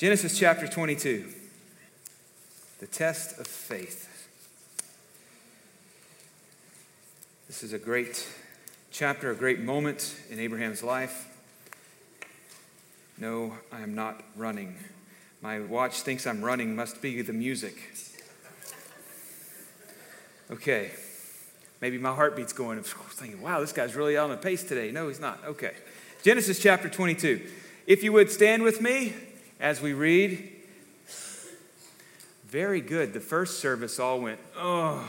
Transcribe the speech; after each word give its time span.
Genesis 0.00 0.38
chapter 0.38 0.66
22, 0.66 1.26
the 2.78 2.86
test 2.86 3.38
of 3.38 3.46
faith. 3.46 4.08
This 7.46 7.62
is 7.62 7.74
a 7.74 7.78
great 7.78 8.26
chapter, 8.90 9.30
a 9.30 9.36
great 9.36 9.60
moment 9.60 10.16
in 10.30 10.40
Abraham's 10.40 10.82
life. 10.82 11.28
No, 13.18 13.58
I 13.70 13.82
am 13.82 13.94
not 13.94 14.22
running. 14.36 14.74
My 15.42 15.60
watch 15.60 16.00
thinks 16.00 16.26
I'm 16.26 16.42
running, 16.42 16.74
must 16.74 17.02
be 17.02 17.20
the 17.20 17.34
music. 17.34 17.76
Okay, 20.50 20.92
maybe 21.82 21.98
my 21.98 22.14
heartbeat's 22.14 22.54
going. 22.54 22.78
I'm 22.78 22.84
thinking, 22.84 23.42
wow, 23.42 23.60
this 23.60 23.74
guy's 23.74 23.94
really 23.94 24.16
on 24.16 24.30
the 24.30 24.38
pace 24.38 24.62
today. 24.62 24.92
No, 24.92 25.08
he's 25.08 25.20
not. 25.20 25.44
Okay. 25.44 25.74
Genesis 26.22 26.58
chapter 26.58 26.88
22. 26.88 27.46
If 27.86 28.02
you 28.02 28.14
would 28.14 28.30
stand 28.30 28.62
with 28.62 28.80
me 28.80 29.12
as 29.60 29.80
we 29.80 29.92
read. 29.92 30.50
Very 32.46 32.80
good. 32.80 33.12
The 33.12 33.20
first 33.20 33.60
service 33.60 34.00
all 34.00 34.20
went, 34.20 34.40
oh. 34.56 35.04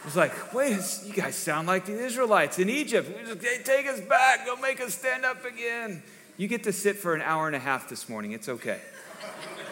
It 0.00 0.06
was 0.06 0.16
like, 0.16 0.52
wait, 0.52 0.80
you 1.04 1.12
guys 1.12 1.36
sound 1.36 1.68
like 1.68 1.86
the 1.86 1.96
Israelites 1.96 2.58
in 2.58 2.68
Egypt. 2.68 3.08
Just, 3.24 3.64
take 3.64 3.86
us 3.86 4.00
back. 4.00 4.44
Don't 4.44 4.60
make 4.60 4.80
us 4.80 4.94
stand 4.94 5.24
up 5.24 5.44
again. 5.44 6.02
You 6.36 6.48
get 6.48 6.64
to 6.64 6.72
sit 6.72 6.96
for 6.96 7.14
an 7.14 7.22
hour 7.22 7.46
and 7.46 7.54
a 7.54 7.60
half 7.60 7.88
this 7.88 8.08
morning. 8.08 8.32
It's 8.32 8.48
okay. 8.48 8.80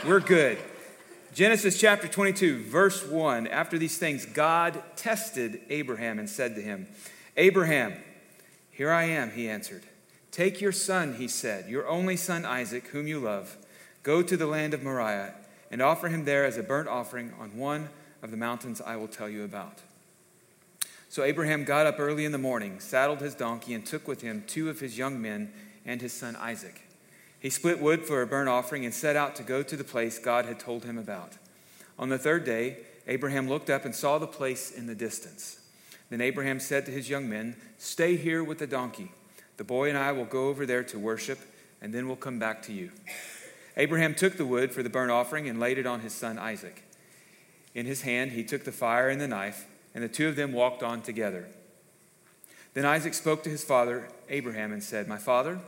We're 0.07 0.21
good. 0.21 0.59
Genesis 1.35 1.81
chapter 1.81 2.07
22, 2.07 2.63
verse 2.63 3.05
1. 3.05 3.49
After 3.49 3.77
these 3.77 3.99
things, 3.99 4.25
God 4.25 4.81
tested 4.95 5.63
Abraham 5.69 6.21
and 6.21 6.31
said 6.31 6.55
to 6.55 6.61
him, 6.61 6.87
Abraham, 7.37 7.95
here 8.71 8.93
I 8.93 9.05
am, 9.05 9.33
he 9.33 9.49
answered. 9.49 9.83
Take 10.31 10.61
your 10.61 10.73
son, 10.73 11.15
he 11.15 11.29
said, 11.29 11.69
your 11.69 11.89
only 11.89 12.17
son 12.17 12.45
Isaac, 12.45 12.89
whom 12.89 13.07
you 13.07 13.19
love. 13.19 13.57
Go 14.03 14.23
to 14.23 14.37
the 14.37 14.47
land 14.47 14.75
of 14.75 14.83
Moriah 14.83 15.35
and 15.71 15.83
offer 15.83 16.09
him 16.09 16.25
there 16.25 16.45
as 16.45 16.57
a 16.57 16.63
burnt 16.63 16.89
offering 16.89 17.33
on 17.39 17.57
one 17.57 17.89
of 18.23 18.31
the 18.31 18.37
mountains 18.37 18.81
I 18.81 18.97
will 18.97 19.09
tell 19.09 19.29
you 19.29 19.45
about. 19.45 19.81
So 21.09 21.25
Abraham 21.25 21.65
got 21.65 21.87
up 21.87 21.99
early 21.99 22.25
in 22.25 22.33
the 22.33 22.39
morning, 22.39 22.79
saddled 22.79 23.21
his 23.21 23.35
donkey, 23.35 23.75
and 23.75 23.85
took 23.85 24.07
with 24.07 24.23
him 24.23 24.45
two 24.47 24.71
of 24.71 24.79
his 24.79 24.97
young 24.97 25.21
men 25.21 25.53
and 25.85 26.01
his 26.01 26.13
son 26.13 26.37
Isaac. 26.37 26.83
He 27.41 27.51
split 27.51 27.81
wood 27.81 28.05
for 28.05 28.23
a 28.23 28.27
burnt 28.27 28.49
offering 28.49 28.85
and 28.85 28.95
set 28.95 29.17
out 29.17 29.35
to 29.37 29.43
go 29.43 29.63
to 29.63 29.77
the 29.77 29.83
place 29.83 30.19
God 30.19 30.45
had 30.45 30.61
told 30.61 30.85
him 30.85 30.99
about. 30.99 31.33
On 31.99 32.11
the 32.11 32.19
third 32.19 32.45
day, 32.45 32.79
Abraham 33.09 33.49
looked 33.49 33.71
up 33.71 33.85
and 33.85 33.95
saw 33.95 34.19
the 34.19 34.27
place 34.27 34.71
in 34.71 34.87
the 34.87 34.95
distance. 34.95 35.59
Then 36.11 36.21
Abraham 36.21 36.61
said 36.61 36.87
to 36.87 36.93
his 36.93 37.09
young 37.09 37.29
men, 37.29 37.57
Stay 37.79 38.17
here 38.17 38.45
with 38.45 38.59
the 38.59 38.67
donkey. 38.67 39.11
The 39.61 39.65
boy 39.65 39.91
and 39.91 39.99
I 39.99 40.13
will 40.13 40.25
go 40.25 40.49
over 40.49 40.65
there 40.65 40.83
to 40.85 40.99
worship, 40.99 41.39
and 41.83 41.93
then 41.93 42.07
we'll 42.07 42.17
come 42.17 42.39
back 42.39 42.63
to 42.63 42.73
you. 42.73 42.93
Abraham 43.77 44.15
took 44.15 44.39
the 44.39 44.47
wood 44.47 44.73
for 44.73 44.83
the 44.83 44.89
burnt 44.89 45.11
offering 45.11 45.51
and 45.51 45.61
laid 45.61 45.77
it 45.77 45.85
on 45.85 46.01
his 46.01 46.15
son 46.15 46.39
Isaac. 46.39 46.83
In 47.75 47.85
his 47.85 48.01
hand, 48.01 48.33
he 48.33 48.43
took 48.43 48.65
the 48.65 48.73
fire 48.73 49.11
and 49.11 49.21
the 49.21 49.29
knife, 49.29 49.67
and 49.95 50.03
the 50.03 50.09
two 50.09 50.29
of 50.29 50.35
them 50.35 50.55
walked 50.55 50.83
on 50.83 51.03
together. 51.03 51.47
Then 52.73 52.87
Isaac 52.87 53.13
spoke 53.13 53.43
to 53.43 53.51
his 53.51 53.63
father, 53.63 54.09
Abraham, 54.31 54.73
and 54.73 54.83
said, 54.83 55.07
My 55.07 55.19
father? 55.19 55.59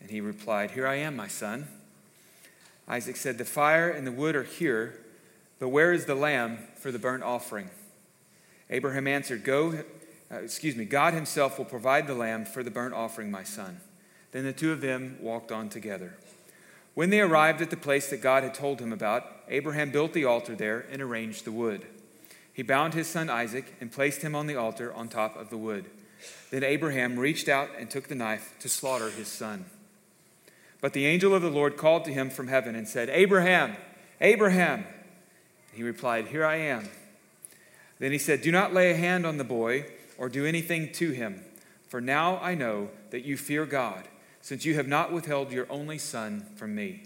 And 0.00 0.10
he 0.10 0.22
replied, 0.22 0.70
Here 0.70 0.86
I 0.86 0.94
am, 0.94 1.14
my 1.14 1.28
son. 1.28 1.68
Isaac 2.88 3.16
said, 3.16 3.36
The 3.36 3.44
fire 3.44 3.90
and 3.90 4.06
the 4.06 4.10
wood 4.10 4.34
are 4.34 4.42
here, 4.42 4.98
but 5.58 5.68
where 5.68 5.92
is 5.92 6.06
the 6.06 6.14
lamb 6.14 6.60
for 6.76 6.90
the 6.90 6.98
burnt 6.98 7.24
offering? 7.24 7.68
Abraham 8.70 9.06
answered, 9.06 9.44
Go 9.44 9.84
uh, 10.32 10.36
excuse 10.36 10.76
me, 10.76 10.84
God 10.84 11.14
himself 11.14 11.58
will 11.58 11.64
provide 11.64 12.06
the 12.06 12.14
lamb 12.14 12.44
for 12.44 12.62
the 12.62 12.70
burnt 12.70 12.94
offering, 12.94 13.30
my 13.30 13.42
son. 13.42 13.80
Then 14.30 14.44
the 14.44 14.52
two 14.52 14.72
of 14.72 14.80
them 14.80 15.18
walked 15.20 15.52
on 15.52 15.68
together. 15.68 16.14
When 16.94 17.10
they 17.10 17.20
arrived 17.20 17.60
at 17.60 17.70
the 17.70 17.76
place 17.76 18.08
that 18.10 18.22
God 18.22 18.42
had 18.42 18.54
told 18.54 18.80
him 18.80 18.92
about, 18.92 19.26
Abraham 19.48 19.90
built 19.90 20.12
the 20.12 20.24
altar 20.24 20.54
there 20.54 20.86
and 20.90 21.02
arranged 21.02 21.44
the 21.44 21.52
wood. 21.52 21.86
He 22.52 22.62
bound 22.62 22.94
his 22.94 23.06
son 23.06 23.30
Isaac 23.30 23.74
and 23.80 23.92
placed 23.92 24.22
him 24.22 24.34
on 24.34 24.46
the 24.46 24.56
altar 24.56 24.92
on 24.92 25.08
top 25.08 25.36
of 25.36 25.50
the 25.50 25.56
wood. 25.56 25.86
Then 26.50 26.62
Abraham 26.62 27.18
reached 27.18 27.48
out 27.48 27.70
and 27.78 27.90
took 27.90 28.08
the 28.08 28.14
knife 28.14 28.54
to 28.60 28.68
slaughter 28.68 29.10
his 29.10 29.28
son. 29.28 29.64
But 30.80 30.92
the 30.92 31.06
angel 31.06 31.34
of 31.34 31.42
the 31.42 31.50
Lord 31.50 31.76
called 31.76 32.04
to 32.06 32.12
him 32.12 32.28
from 32.28 32.48
heaven 32.48 32.74
and 32.74 32.86
said, 32.86 33.08
Abraham, 33.08 33.76
Abraham. 34.20 34.84
He 35.72 35.82
replied, 35.82 36.28
Here 36.28 36.44
I 36.44 36.56
am. 36.56 36.88
Then 37.98 38.12
he 38.12 38.18
said, 38.18 38.42
Do 38.42 38.52
not 38.52 38.74
lay 38.74 38.90
a 38.90 38.96
hand 38.96 39.24
on 39.24 39.38
the 39.38 39.44
boy 39.44 39.86
or 40.22 40.28
do 40.28 40.46
anything 40.46 40.92
to 40.92 41.10
him. 41.10 41.42
For 41.88 42.00
now 42.00 42.38
I 42.38 42.54
know 42.54 42.90
that 43.10 43.24
you 43.24 43.36
fear 43.36 43.66
God, 43.66 44.06
since 44.40 44.64
you 44.64 44.76
have 44.76 44.86
not 44.86 45.12
withheld 45.12 45.50
your 45.50 45.66
only 45.68 45.98
son 45.98 46.46
from 46.54 46.76
me. 46.76 47.02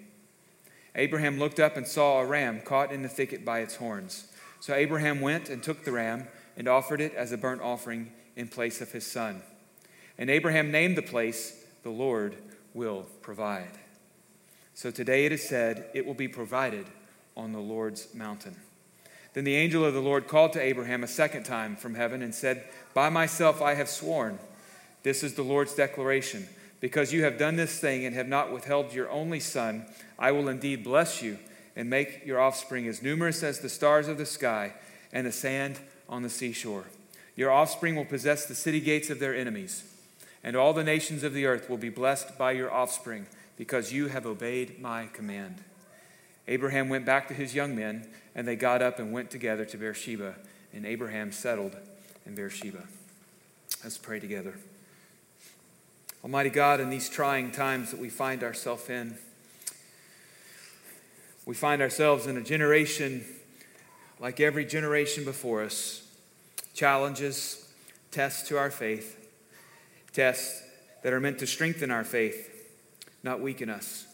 Abraham 0.95 1.39
looked 1.39 1.59
up 1.59 1.79
and 1.79 1.87
saw 1.87 2.21
a 2.21 2.27
ram 2.27 2.61
caught 2.61 2.93
in 2.93 3.01
the 3.01 3.09
thicket 3.09 3.43
by 3.43 3.61
its 3.61 3.77
horns. 3.77 4.27
So 4.61 4.75
Abraham 4.75 5.23
went 5.23 5.49
and 5.49 5.63
took 5.63 5.83
the 5.83 5.93
ram 5.93 6.29
and 6.59 6.69
offered 6.69 7.01
it 7.01 7.15
as 7.15 7.33
a 7.33 7.39
burnt 7.39 7.63
offering 7.63 8.13
in 8.37 8.49
place 8.49 8.83
of 8.83 8.93
his 8.93 9.07
son. 9.07 9.41
And 10.19 10.29
Abraham 10.29 10.71
named 10.71 10.99
the 10.99 11.03
place, 11.03 11.65
The 11.85 11.91
Lord 11.91 12.37
will 12.75 13.07
provide. 13.23 13.79
So 14.75 14.91
today 14.91 15.25
it 15.25 15.33
is 15.33 15.49
said, 15.49 15.89
It 15.95 16.05
will 16.05 16.13
be 16.13 16.29
provided 16.29 16.85
on 17.35 17.53
the 17.53 17.61
Lord's 17.61 18.13
mountain. 18.13 18.57
Then 19.37 19.45
the 19.45 19.55
angel 19.55 19.85
of 19.85 19.93
the 19.93 20.01
Lord 20.01 20.29
called 20.29 20.55
to 20.55 20.63
Abraham 20.63 21.05
a 21.05 21.07
second 21.07 21.43
time 21.45 21.77
from 21.77 21.95
heaven 21.95 22.23
and 22.23 22.35
said, 22.35 22.65
By 22.95 23.11
myself 23.11 23.61
I 23.61 23.75
have 23.75 23.91
sworn. 23.91 24.39
This 25.03 25.23
is 25.23 25.35
the 25.35 25.43
Lord's 25.43 25.75
declaration. 25.75 26.49
Because 26.81 27.13
you 27.13 27.23
have 27.25 27.37
done 27.37 27.57
this 27.57 27.79
thing 27.79 28.07
and 28.07 28.17
have 28.17 28.29
not 28.29 28.51
withheld 28.51 28.95
your 28.95 29.11
only 29.11 29.41
son, 29.41 29.85
I 30.19 30.33
will 30.33 30.49
indeed 30.49 30.83
bless 30.83 31.21
you 31.21 31.39
and 31.77 31.91
make 31.91 32.25
your 32.25 32.41
offspring 32.41 32.89
as 32.89 33.03
numerous 33.03 33.43
as 33.43 33.59
the 33.59 33.69
stars 33.69 34.09
of 34.09 34.17
the 34.17 34.25
sky 34.25 34.73
and 35.13 35.27
the 35.27 35.33
sand 35.33 35.81
on 36.09 36.23
the 36.23 36.31
seashore. 36.31 36.87
Your 37.35 37.51
offspring 37.51 37.95
will 37.95 38.07
possess 38.07 38.47
the 38.47 38.55
city 38.55 38.81
gates 38.81 39.11
of 39.11 39.19
their 39.19 39.37
enemies, 39.37 39.85
and 40.43 40.57
all 40.57 40.73
the 40.73 40.83
nations 40.83 41.23
of 41.23 41.35
the 41.35 41.45
earth 41.45 41.69
will 41.69 41.77
be 41.77 41.91
blessed 41.91 42.39
by 42.39 42.53
your 42.53 42.73
offspring, 42.73 43.27
because 43.59 43.93
you 43.93 44.09
have 44.09 44.25
obeyed 44.25 44.81
my 44.81 45.09
command. 45.13 45.57
Abraham 46.49 46.89
went 46.89 47.05
back 47.05 47.29
to 47.29 47.35
his 47.35 47.55
young 47.55 47.77
men, 47.77 48.09
and 48.37 48.47
they 48.47 48.55
got 48.55 48.83
up 48.83 48.99
and 48.99 49.13
went 49.13 49.31
together 49.31 49.65
to 49.65 49.79
Beersheba, 49.79 50.35
and 50.75 50.85
Abraham 50.85 51.33
settled 51.33 51.75
in 52.27 52.35
Beersheba. 52.35 52.83
Let's 53.83 53.97
pray 53.97 54.21
together. 54.21 54.55
Almighty 56.23 56.51
God, 56.51 56.79
in 56.79 56.91
these 56.91 57.09
trying 57.09 57.51
times 57.51 57.91
that 57.91 57.99
we 57.99 58.11
find 58.11 58.45
ourselves 58.45 58.91
in, 58.91 59.17
we 61.47 61.55
find 61.55 61.81
ourselves 61.81 62.27
in 62.27 62.37
a 62.37 62.43
generation 62.43 63.25
like 64.21 64.39
every 64.39 64.67
generation 64.67 65.25
before 65.25 65.63
us 65.63 66.03
challenges, 66.75 67.67
tests 68.11 68.47
to 68.49 68.59
our 68.59 68.71
faith, 68.71 69.31
tests 70.13 70.63
that 71.03 71.15
are 71.15 71.21
meant 71.21 71.39
to 71.39 71.47
strengthen 71.47 71.91
our 71.91 72.05
faith, 72.05 72.53
not 73.23 73.41
weaken 73.41 73.71
us. 73.71 74.07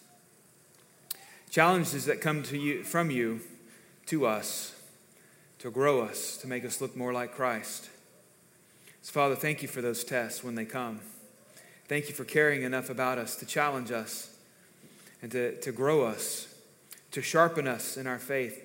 Challenges 1.51 2.05
that 2.05 2.21
come 2.21 2.45
to 2.45 2.57
you, 2.57 2.85
from 2.85 3.11
you 3.11 3.41
to 4.13 4.27
us 4.27 4.73
to 5.63 5.71
grow 5.71 6.03
us, 6.03 6.37
to 6.39 6.49
make 6.49 6.65
us 6.65 6.81
look 6.81 6.97
more 6.97 7.13
like 7.13 7.33
Christ. 7.33 7.89
So, 9.01 9.13
Father, 9.13 9.37
thank 9.37 9.63
you 9.63 9.69
for 9.69 9.81
those 9.81 10.03
tests 10.03 10.43
when 10.43 10.57
they 10.57 10.65
come. 10.65 10.99
Thank 11.87 12.09
you 12.09 12.15
for 12.15 12.25
caring 12.25 12.63
enough 12.63 12.91
about 12.91 13.17
us 13.17 13.37
to 13.37 13.47
challenge 13.47 13.93
us 13.93 14.37
and 15.23 15.31
to, 15.31 15.59
to 15.61 15.71
grow 15.71 16.05
us, 16.05 16.53
to 17.13 17.23
sharpen 17.23 17.69
us 17.69 17.97
in 17.97 18.09
our 18.09 18.19
faith, 18.19 18.61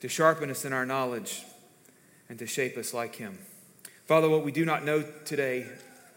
to 0.00 0.08
sharpen 0.08 0.50
us 0.50 0.66
in 0.66 0.74
our 0.74 0.84
knowledge, 0.84 1.44
and 2.28 2.38
to 2.38 2.46
shape 2.46 2.76
us 2.76 2.92
like 2.92 3.16
Him. 3.16 3.38
Father, 4.04 4.28
what 4.28 4.44
we 4.44 4.52
do 4.52 4.66
not 4.66 4.84
know 4.84 5.02
today, 5.24 5.66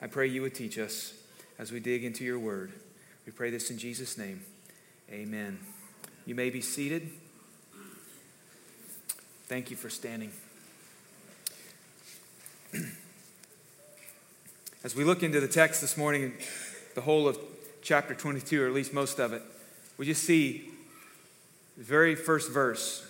I 0.01 0.07
pray 0.07 0.27
you 0.27 0.41
would 0.41 0.55
teach 0.55 0.77
us 0.77 1.13
as 1.57 1.71
we 1.71 1.79
dig 1.79 2.03
into 2.03 2.25
your 2.25 2.37
word. 2.37 2.73
We 3.25 3.31
pray 3.31 3.49
this 3.49 3.71
in 3.71 3.77
Jesus' 3.77 4.17
name. 4.17 4.41
Amen. 5.09 5.57
You 6.25 6.35
may 6.35 6.49
be 6.49 6.59
seated. 6.59 7.09
Thank 9.47 9.71
you 9.71 9.77
for 9.77 9.89
standing. 9.89 10.33
As 14.83 14.93
we 14.93 15.05
look 15.05 15.23
into 15.23 15.39
the 15.39 15.47
text 15.47 15.79
this 15.79 15.95
morning, 15.95 16.33
the 16.95 17.01
whole 17.01 17.29
of 17.29 17.39
chapter 17.81 18.13
22, 18.13 18.61
or 18.61 18.67
at 18.67 18.73
least 18.73 18.91
most 18.91 19.19
of 19.19 19.31
it, 19.31 19.41
we 19.95 20.05
just 20.05 20.23
see 20.23 20.69
the 21.77 21.85
very 21.85 22.13
first 22.13 22.51
verse, 22.51 23.09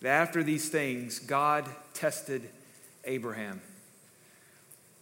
that 0.00 0.08
after 0.08 0.42
these 0.42 0.70
things, 0.70 1.18
God 1.18 1.66
tested 1.92 2.48
Abraham. 3.04 3.60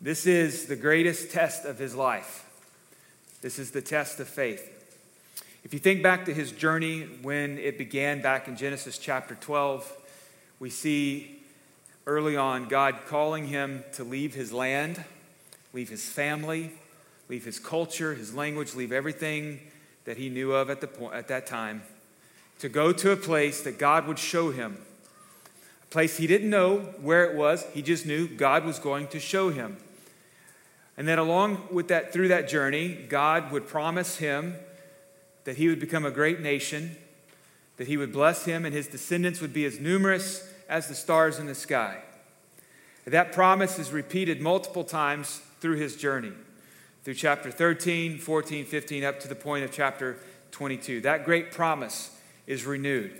This 0.00 0.26
is 0.26 0.66
the 0.66 0.74
greatest 0.74 1.30
test 1.30 1.64
of 1.64 1.78
his 1.78 1.94
life. 1.94 2.50
This 3.42 3.60
is 3.60 3.70
the 3.70 3.80
test 3.80 4.18
of 4.18 4.26
faith. 4.26 4.68
If 5.62 5.72
you 5.72 5.78
think 5.78 6.02
back 6.02 6.24
to 6.24 6.34
his 6.34 6.50
journey 6.50 7.02
when 7.22 7.58
it 7.58 7.78
began 7.78 8.20
back 8.20 8.48
in 8.48 8.56
Genesis 8.56 8.98
chapter 8.98 9.36
12, 9.36 10.00
we 10.64 10.70
see 10.70 11.42
early 12.06 12.38
on 12.38 12.68
God 12.68 13.00
calling 13.06 13.48
him 13.48 13.84
to 13.92 14.02
leave 14.02 14.32
his 14.32 14.50
land, 14.50 15.04
leave 15.74 15.90
his 15.90 16.08
family, 16.08 16.70
leave 17.28 17.44
his 17.44 17.58
culture, 17.58 18.14
his 18.14 18.32
language, 18.32 18.74
leave 18.74 18.90
everything 18.90 19.60
that 20.06 20.16
he 20.16 20.30
knew 20.30 20.52
of 20.52 20.70
at, 20.70 20.80
the 20.80 20.86
point, 20.86 21.12
at 21.12 21.28
that 21.28 21.46
time, 21.46 21.82
to 22.60 22.70
go 22.70 22.94
to 22.94 23.10
a 23.10 23.16
place 23.16 23.60
that 23.60 23.78
God 23.78 24.06
would 24.06 24.18
show 24.18 24.52
him. 24.52 24.78
A 25.82 25.92
place 25.92 26.16
he 26.16 26.26
didn't 26.26 26.48
know 26.48 26.78
where 26.98 27.30
it 27.30 27.36
was, 27.36 27.66
he 27.74 27.82
just 27.82 28.06
knew 28.06 28.26
God 28.26 28.64
was 28.64 28.78
going 28.78 29.08
to 29.08 29.20
show 29.20 29.50
him. 29.50 29.76
And 30.96 31.06
then, 31.06 31.18
along 31.18 31.68
with 31.72 31.88
that, 31.88 32.10
through 32.10 32.28
that 32.28 32.48
journey, 32.48 33.04
God 33.06 33.52
would 33.52 33.68
promise 33.68 34.16
him 34.16 34.54
that 35.44 35.58
he 35.58 35.68
would 35.68 35.78
become 35.78 36.06
a 36.06 36.10
great 36.10 36.40
nation, 36.40 36.96
that 37.76 37.86
he 37.86 37.98
would 37.98 38.14
bless 38.14 38.46
him, 38.46 38.64
and 38.64 38.74
his 38.74 38.86
descendants 38.86 39.42
would 39.42 39.52
be 39.52 39.66
as 39.66 39.78
numerous 39.78 40.52
as 40.68 40.88
the 40.88 40.94
stars 40.94 41.38
in 41.38 41.46
the 41.46 41.54
sky. 41.54 41.98
That 43.04 43.32
promise 43.32 43.78
is 43.78 43.92
repeated 43.92 44.40
multiple 44.40 44.84
times 44.84 45.40
through 45.60 45.76
his 45.76 45.96
journey, 45.96 46.32
through 47.04 47.14
chapter 47.14 47.50
13, 47.50 48.18
14, 48.18 48.64
15, 48.64 49.04
up 49.04 49.20
to 49.20 49.28
the 49.28 49.34
point 49.34 49.64
of 49.64 49.72
chapter 49.72 50.18
22. 50.52 51.02
That 51.02 51.24
great 51.24 51.52
promise 51.52 52.16
is 52.46 52.64
renewed. 52.64 53.18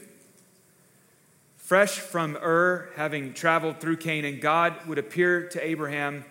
Fresh 1.57 1.99
from 1.99 2.37
Ur, 2.37 2.91
having 2.97 3.33
traveled 3.33 3.81
through 3.81 3.97
Canaan, 3.97 4.39
God 4.41 4.75
would 4.87 4.99
appear 4.99 5.49
to 5.49 5.67
Abraham 5.67 6.25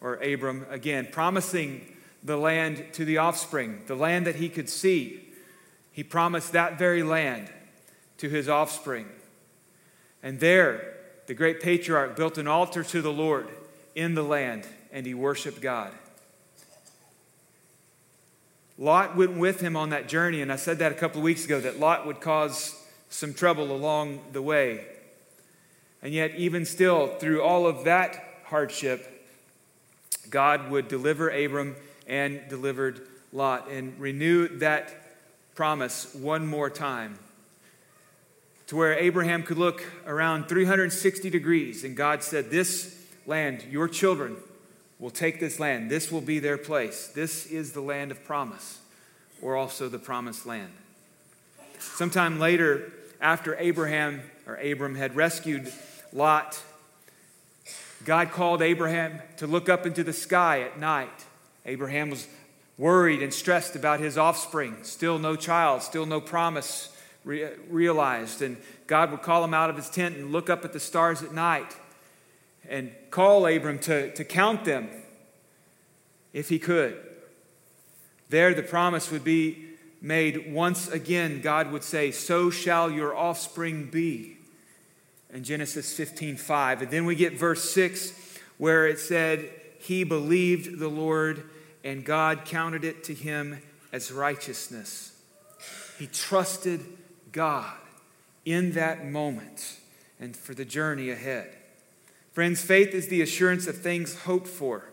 or 0.00 0.16
Abram 0.16 0.66
again, 0.68 1.08
promising 1.10 1.96
the 2.22 2.36
land 2.36 2.84
to 2.92 3.04
the 3.04 3.18
offspring, 3.18 3.82
the 3.86 3.94
land 3.94 4.26
that 4.26 4.36
he 4.36 4.48
could 4.48 4.68
see. 4.68 5.28
He 5.92 6.02
promised 6.02 6.52
that 6.52 6.78
very 6.78 7.02
land 7.02 7.50
to 8.18 8.28
his 8.28 8.48
offspring. 8.48 9.06
And 10.22 10.40
there, 10.40 10.94
the 11.26 11.34
great 11.34 11.60
patriarch 11.60 12.16
built 12.16 12.38
an 12.38 12.46
altar 12.46 12.82
to 12.84 13.02
the 13.02 13.12
Lord 13.12 13.48
in 13.94 14.14
the 14.14 14.22
land, 14.22 14.66
and 14.92 15.06
he 15.06 15.14
worshiped 15.14 15.60
God. 15.60 15.92
Lot 18.78 19.16
went 19.16 19.36
with 19.36 19.60
him 19.60 19.76
on 19.76 19.90
that 19.90 20.08
journey, 20.08 20.40
and 20.40 20.50
I 20.50 20.56
said 20.56 20.78
that 20.78 20.92
a 20.92 20.94
couple 20.94 21.18
of 21.18 21.24
weeks 21.24 21.44
ago 21.44 21.60
that 21.60 21.78
Lot 21.78 22.06
would 22.06 22.20
cause 22.20 22.74
some 23.10 23.34
trouble 23.34 23.72
along 23.72 24.20
the 24.32 24.42
way. 24.42 24.86
And 26.02 26.14
yet, 26.14 26.34
even 26.36 26.64
still, 26.64 27.06
through 27.06 27.42
all 27.42 27.66
of 27.66 27.84
that 27.84 28.24
hardship, 28.44 29.28
God 30.30 30.70
would 30.70 30.88
deliver 30.88 31.28
Abram 31.28 31.76
and 32.06 32.40
delivered 32.48 33.02
Lot 33.32 33.70
and 33.70 33.98
renew 34.00 34.48
that 34.58 34.96
promise 35.54 36.14
one 36.14 36.46
more 36.46 36.70
time 36.70 37.18
to 38.70 38.76
where 38.76 38.94
Abraham 38.94 39.42
could 39.42 39.58
look 39.58 39.82
around 40.06 40.48
360 40.48 41.28
degrees 41.28 41.82
and 41.82 41.96
God 41.96 42.22
said, 42.22 42.52
This 42.52 43.04
land, 43.26 43.64
your 43.68 43.88
children 43.88 44.36
will 45.00 45.10
take 45.10 45.40
this 45.40 45.58
land. 45.58 45.90
This 45.90 46.12
will 46.12 46.20
be 46.20 46.38
their 46.38 46.56
place. 46.56 47.08
This 47.08 47.46
is 47.46 47.72
the 47.72 47.80
land 47.80 48.12
of 48.12 48.22
promise, 48.22 48.78
or 49.42 49.56
also 49.56 49.88
the 49.88 49.98
promised 49.98 50.46
land. 50.46 50.70
Sometime 51.80 52.38
later, 52.38 52.92
after 53.20 53.56
Abraham 53.58 54.22
or 54.46 54.54
Abram 54.54 54.94
had 54.94 55.16
rescued 55.16 55.72
Lot 56.12 56.62
God 58.04 58.30
called 58.30 58.62
Abraham 58.62 59.20
to 59.38 59.48
look 59.48 59.68
up 59.68 59.84
into 59.84 60.04
the 60.04 60.12
sky 60.12 60.60
at 60.60 60.78
night. 60.78 61.26
Abraham 61.66 62.08
was 62.08 62.28
worried 62.78 63.20
and 63.20 63.34
stressed 63.34 63.74
about 63.74 63.98
his 63.98 64.16
offspring. 64.16 64.76
Still 64.84 65.18
no 65.18 65.34
child, 65.34 65.82
still 65.82 66.06
no 66.06 66.20
promise 66.20 66.96
re- 67.24 67.50
realized. 67.68 68.42
And 68.42 68.56
God 68.86 69.10
would 69.10 69.22
call 69.22 69.44
him 69.44 69.54
out 69.54 69.70
of 69.70 69.76
his 69.76 69.88
tent 69.88 70.16
and 70.16 70.32
look 70.32 70.50
up 70.50 70.64
at 70.64 70.72
the 70.72 70.80
stars 70.80 71.22
at 71.22 71.32
night 71.32 71.76
and 72.68 72.92
call 73.10 73.46
Abram 73.46 73.78
to, 73.80 74.12
to 74.14 74.24
count 74.24 74.64
them 74.64 74.88
if 76.32 76.48
he 76.48 76.58
could. 76.58 76.96
There, 78.28 78.54
the 78.54 78.62
promise 78.62 79.10
would 79.10 79.24
be 79.24 79.66
made 80.00 80.52
once 80.52 80.88
again. 80.88 81.40
God 81.40 81.72
would 81.72 81.82
say, 81.82 82.10
So 82.10 82.50
shall 82.50 82.90
your 82.90 83.16
offspring 83.16 83.90
be 83.90 84.36
in 85.32 85.44
Genesis 85.44 85.92
15 85.92 86.36
5. 86.36 86.82
And 86.82 86.90
then 86.90 87.04
we 87.04 87.14
get 87.14 87.36
verse 87.36 87.70
6 87.72 88.38
where 88.58 88.86
it 88.86 88.98
said, 88.98 89.50
He 89.78 90.04
believed 90.04 90.78
the 90.78 90.88
Lord, 90.88 91.48
and 91.82 92.04
God 92.04 92.44
counted 92.44 92.84
it 92.84 93.02
to 93.04 93.14
him 93.14 93.60
as 93.92 94.12
righteousness. 94.12 95.12
He 95.98 96.06
trusted 96.06 96.84
God 97.32 97.76
in 98.44 98.72
that 98.72 99.06
moment 99.06 99.78
and 100.18 100.36
for 100.36 100.54
the 100.54 100.64
journey 100.64 101.10
ahead. 101.10 101.56
Friends, 102.32 102.62
faith 102.62 102.94
is 102.94 103.08
the 103.08 103.22
assurance 103.22 103.66
of 103.66 103.78
things 103.78 104.22
hoped 104.22 104.48
for. 104.48 104.84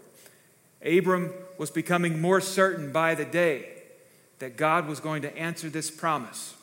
Abram 0.86 1.34
was 1.57 1.69
becoming 1.69 2.22
more 2.22 2.42
certain 2.42 2.92
by 2.92 3.16
the 3.16 3.25
day 3.25 3.69
that 4.39 4.57
God 4.57 4.88
was 4.88 5.00
going 5.00 5.22
to 5.24 5.38
answer 5.38 5.69
this 5.69 5.89
promise. 5.89 6.56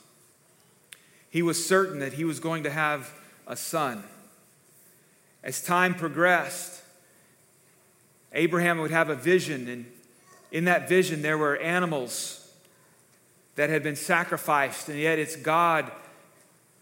He 1.31 1.43
was 1.43 1.65
certain 1.67 1.99
that 1.99 2.15
he 2.15 2.25
was 2.25 2.39
going 2.39 2.63
to 2.63 2.71
have 2.71 3.13
a 3.47 3.57
son. 3.57 4.05
As 5.43 5.63
time 5.63 5.95
progressed, 5.95 6.83
Abraham 8.33 8.79
would 8.79 8.91
have 8.91 9.11
a 9.11 9.17
vision, 9.17 9.69
and 9.69 9.87
in 10.51 10.65
that 10.65 10.89
vision, 10.89 11.23
there 11.23 11.39
were 11.39 11.57
animals 11.57 12.44
that 13.57 13.71
had 13.71 13.83
been 13.83 13.97
sacrificed, 13.97 14.89
and 14.89 14.99
yet 14.99 15.19
it's 15.19 15.37
God 15.37 15.91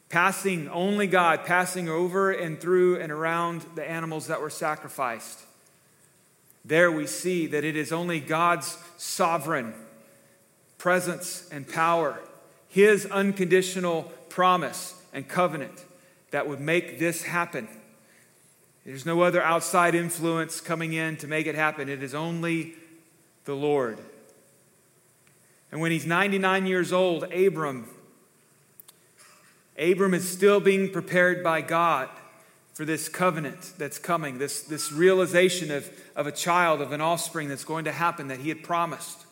passing, 0.09 0.69
only 0.69 1.07
God 1.07 1.45
passing 1.45 1.89
over 1.89 2.31
and 2.31 2.61
through 2.61 3.01
and 3.01 3.11
around 3.11 3.65
the 3.75 3.89
animals 3.89 4.27
that 4.27 4.41
were 4.41 4.51
sacrificed. 4.51 5.41
There 6.65 6.93
we 6.93 7.07
see 7.07 7.47
that 7.49 7.65
it 7.65 7.77
is 7.77 7.93
only 7.93 8.21
God's 8.21 8.79
sovereign 8.97 9.75
presence 10.79 11.49
and 11.51 11.69
power, 11.69 12.21
His 12.69 13.07
unconditional 13.07 14.13
promise 14.29 14.95
and 15.13 15.29
covenant 15.29 15.85
that 16.31 16.49
would 16.49 16.61
make 16.61 16.99
this 16.99 17.23
happen. 17.23 17.69
There's 18.85 19.07
no 19.07 19.23
other 19.23 19.43
outside 19.43 19.95
influence 19.95 20.61
coming 20.61 20.93
in 20.93 21.17
to 21.19 21.27
make 21.27 21.47
it 21.47 21.55
happen. 21.55 21.89
It 21.89 22.03
is 22.03 22.15
only 22.15 22.75
the 23.45 23.55
Lord. 23.55 23.99
And 25.73 25.81
when 25.81 25.91
he's 25.91 26.07
99 26.07 26.67
years 26.67 26.93
old, 26.93 27.25
Abram, 27.33 27.89
Abram 29.79 30.13
is 30.13 30.29
still 30.29 30.61
being 30.61 30.91
prepared 30.91 31.43
by 31.43 31.63
God 31.63 32.11
for 32.75 32.85
this 32.85 33.09
covenant 33.09 33.73
that's 33.79 33.99
coming, 33.99 34.39
this, 34.39 34.63
this 34.63 34.93
realization 34.93 35.71
of, 35.71 35.91
of 36.15 36.27
a 36.27 36.33
child, 36.33 36.83
of 36.83 36.93
an 36.93 37.01
offspring 37.01 37.49
that's 37.49 37.65
going 37.65 37.87
to 37.87 37.93
happen 37.93 38.29
that 38.29 38.41
he 38.41 38.51
had 38.51 38.63
promised. 38.63 39.25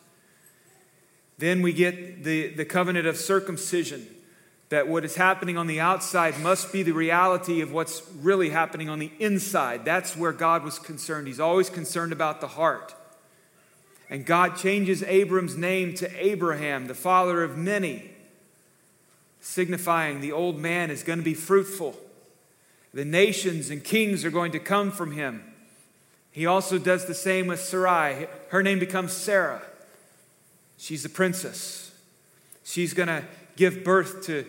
Then 1.37 1.61
we 1.61 1.73
get 1.73 2.23
the, 2.23 2.47
the 2.49 2.65
covenant 2.65 3.05
of 3.05 3.17
circumcision 3.17 4.07
that 4.69 4.87
what 4.87 5.05
is 5.05 5.15
happening 5.15 5.57
on 5.57 5.67
the 5.67 5.79
outside 5.79 6.39
must 6.39 6.71
be 6.71 6.81
the 6.81 6.93
reality 6.93 7.61
of 7.61 7.71
what's 7.71 8.01
really 8.19 8.49
happening 8.49 8.89
on 8.89 8.99
the 8.99 9.11
inside. 9.19 9.85
That's 9.85 10.15
where 10.15 10.31
God 10.31 10.63
was 10.63 10.79
concerned. 10.79 11.27
He's 11.27 11.39
always 11.39 11.69
concerned 11.69 12.13
about 12.13 12.41
the 12.41 12.47
heart. 12.47 12.95
And 14.11 14.25
God 14.25 14.57
changes 14.57 15.03
Abram's 15.03 15.55
name 15.55 15.95
to 15.95 16.23
Abraham, 16.23 16.87
the 16.87 16.93
father 16.93 17.43
of 17.43 17.57
many, 17.57 18.11
signifying 19.39 20.19
the 20.19 20.33
old 20.33 20.59
man 20.59 20.91
is 20.91 21.01
going 21.01 21.19
to 21.19 21.25
be 21.25 21.33
fruitful. 21.33 21.95
The 22.93 23.05
nations 23.05 23.69
and 23.69 23.81
kings 23.81 24.25
are 24.25 24.29
going 24.29 24.51
to 24.51 24.59
come 24.59 24.91
from 24.91 25.13
him. 25.13 25.41
He 26.29 26.45
also 26.45 26.77
does 26.77 27.05
the 27.05 27.13
same 27.13 27.47
with 27.47 27.61
Sarai. 27.61 28.27
Her 28.49 28.61
name 28.61 28.79
becomes 28.79 29.13
Sarah. 29.13 29.61
She's 30.77 31.05
a 31.05 31.09
princess. 31.09 31.93
She's 32.65 32.93
going 32.93 33.07
to 33.07 33.23
give 33.55 33.85
birth 33.85 34.25
to 34.25 34.45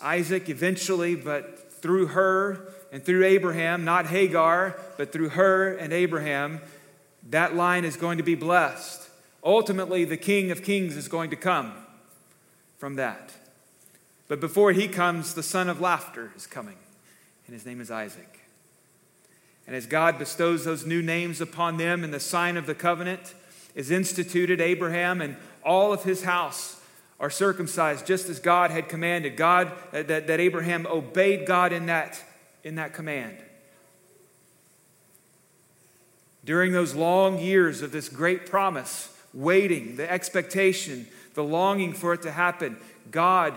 Isaac 0.00 0.48
eventually, 0.48 1.14
but 1.14 1.72
through 1.82 2.06
her 2.08 2.72
and 2.90 3.04
through 3.04 3.26
Abraham, 3.26 3.84
not 3.84 4.06
Hagar, 4.06 4.78
but 4.96 5.12
through 5.12 5.30
her 5.30 5.76
and 5.76 5.92
Abraham, 5.92 6.62
that 7.30 7.54
line 7.54 7.84
is 7.84 7.96
going 7.96 8.18
to 8.18 8.24
be 8.24 8.34
blessed. 8.34 9.08
Ultimately, 9.42 10.04
the 10.04 10.16
King 10.16 10.50
of 10.50 10.62
Kings 10.62 10.96
is 10.96 11.08
going 11.08 11.30
to 11.30 11.36
come 11.36 11.72
from 12.78 12.96
that. 12.96 13.32
But 14.28 14.40
before 14.40 14.72
he 14.72 14.88
comes, 14.88 15.34
the 15.34 15.42
son 15.42 15.68
of 15.68 15.80
laughter 15.80 16.32
is 16.36 16.46
coming, 16.46 16.76
and 17.46 17.54
his 17.54 17.64
name 17.64 17.80
is 17.80 17.90
Isaac. 17.90 18.40
And 19.66 19.74
as 19.74 19.86
God 19.86 20.18
bestows 20.18 20.64
those 20.64 20.86
new 20.86 21.02
names 21.02 21.40
upon 21.40 21.76
them, 21.76 22.04
and 22.04 22.12
the 22.12 22.20
sign 22.20 22.56
of 22.56 22.66
the 22.66 22.74
covenant 22.74 23.34
is 23.74 23.90
instituted, 23.90 24.60
Abraham 24.60 25.20
and 25.20 25.36
all 25.64 25.92
of 25.92 26.04
his 26.04 26.24
house 26.24 26.80
are 27.18 27.30
circumcised 27.30 28.06
just 28.06 28.28
as 28.28 28.38
God 28.38 28.70
had 28.70 28.88
commanded. 28.88 29.36
God 29.36 29.72
that, 29.92 30.08
that 30.08 30.40
Abraham 30.40 30.86
obeyed 30.86 31.46
God 31.46 31.72
in 31.72 31.86
that, 31.86 32.22
in 32.62 32.76
that 32.76 32.92
command. 32.92 33.36
During 36.46 36.70
those 36.70 36.94
long 36.94 37.40
years 37.40 37.82
of 37.82 37.90
this 37.90 38.08
great 38.08 38.46
promise, 38.46 39.12
waiting, 39.34 39.96
the 39.96 40.10
expectation, 40.10 41.08
the 41.34 41.42
longing 41.42 41.92
for 41.92 42.14
it 42.14 42.22
to 42.22 42.30
happen, 42.30 42.76
God 43.10 43.52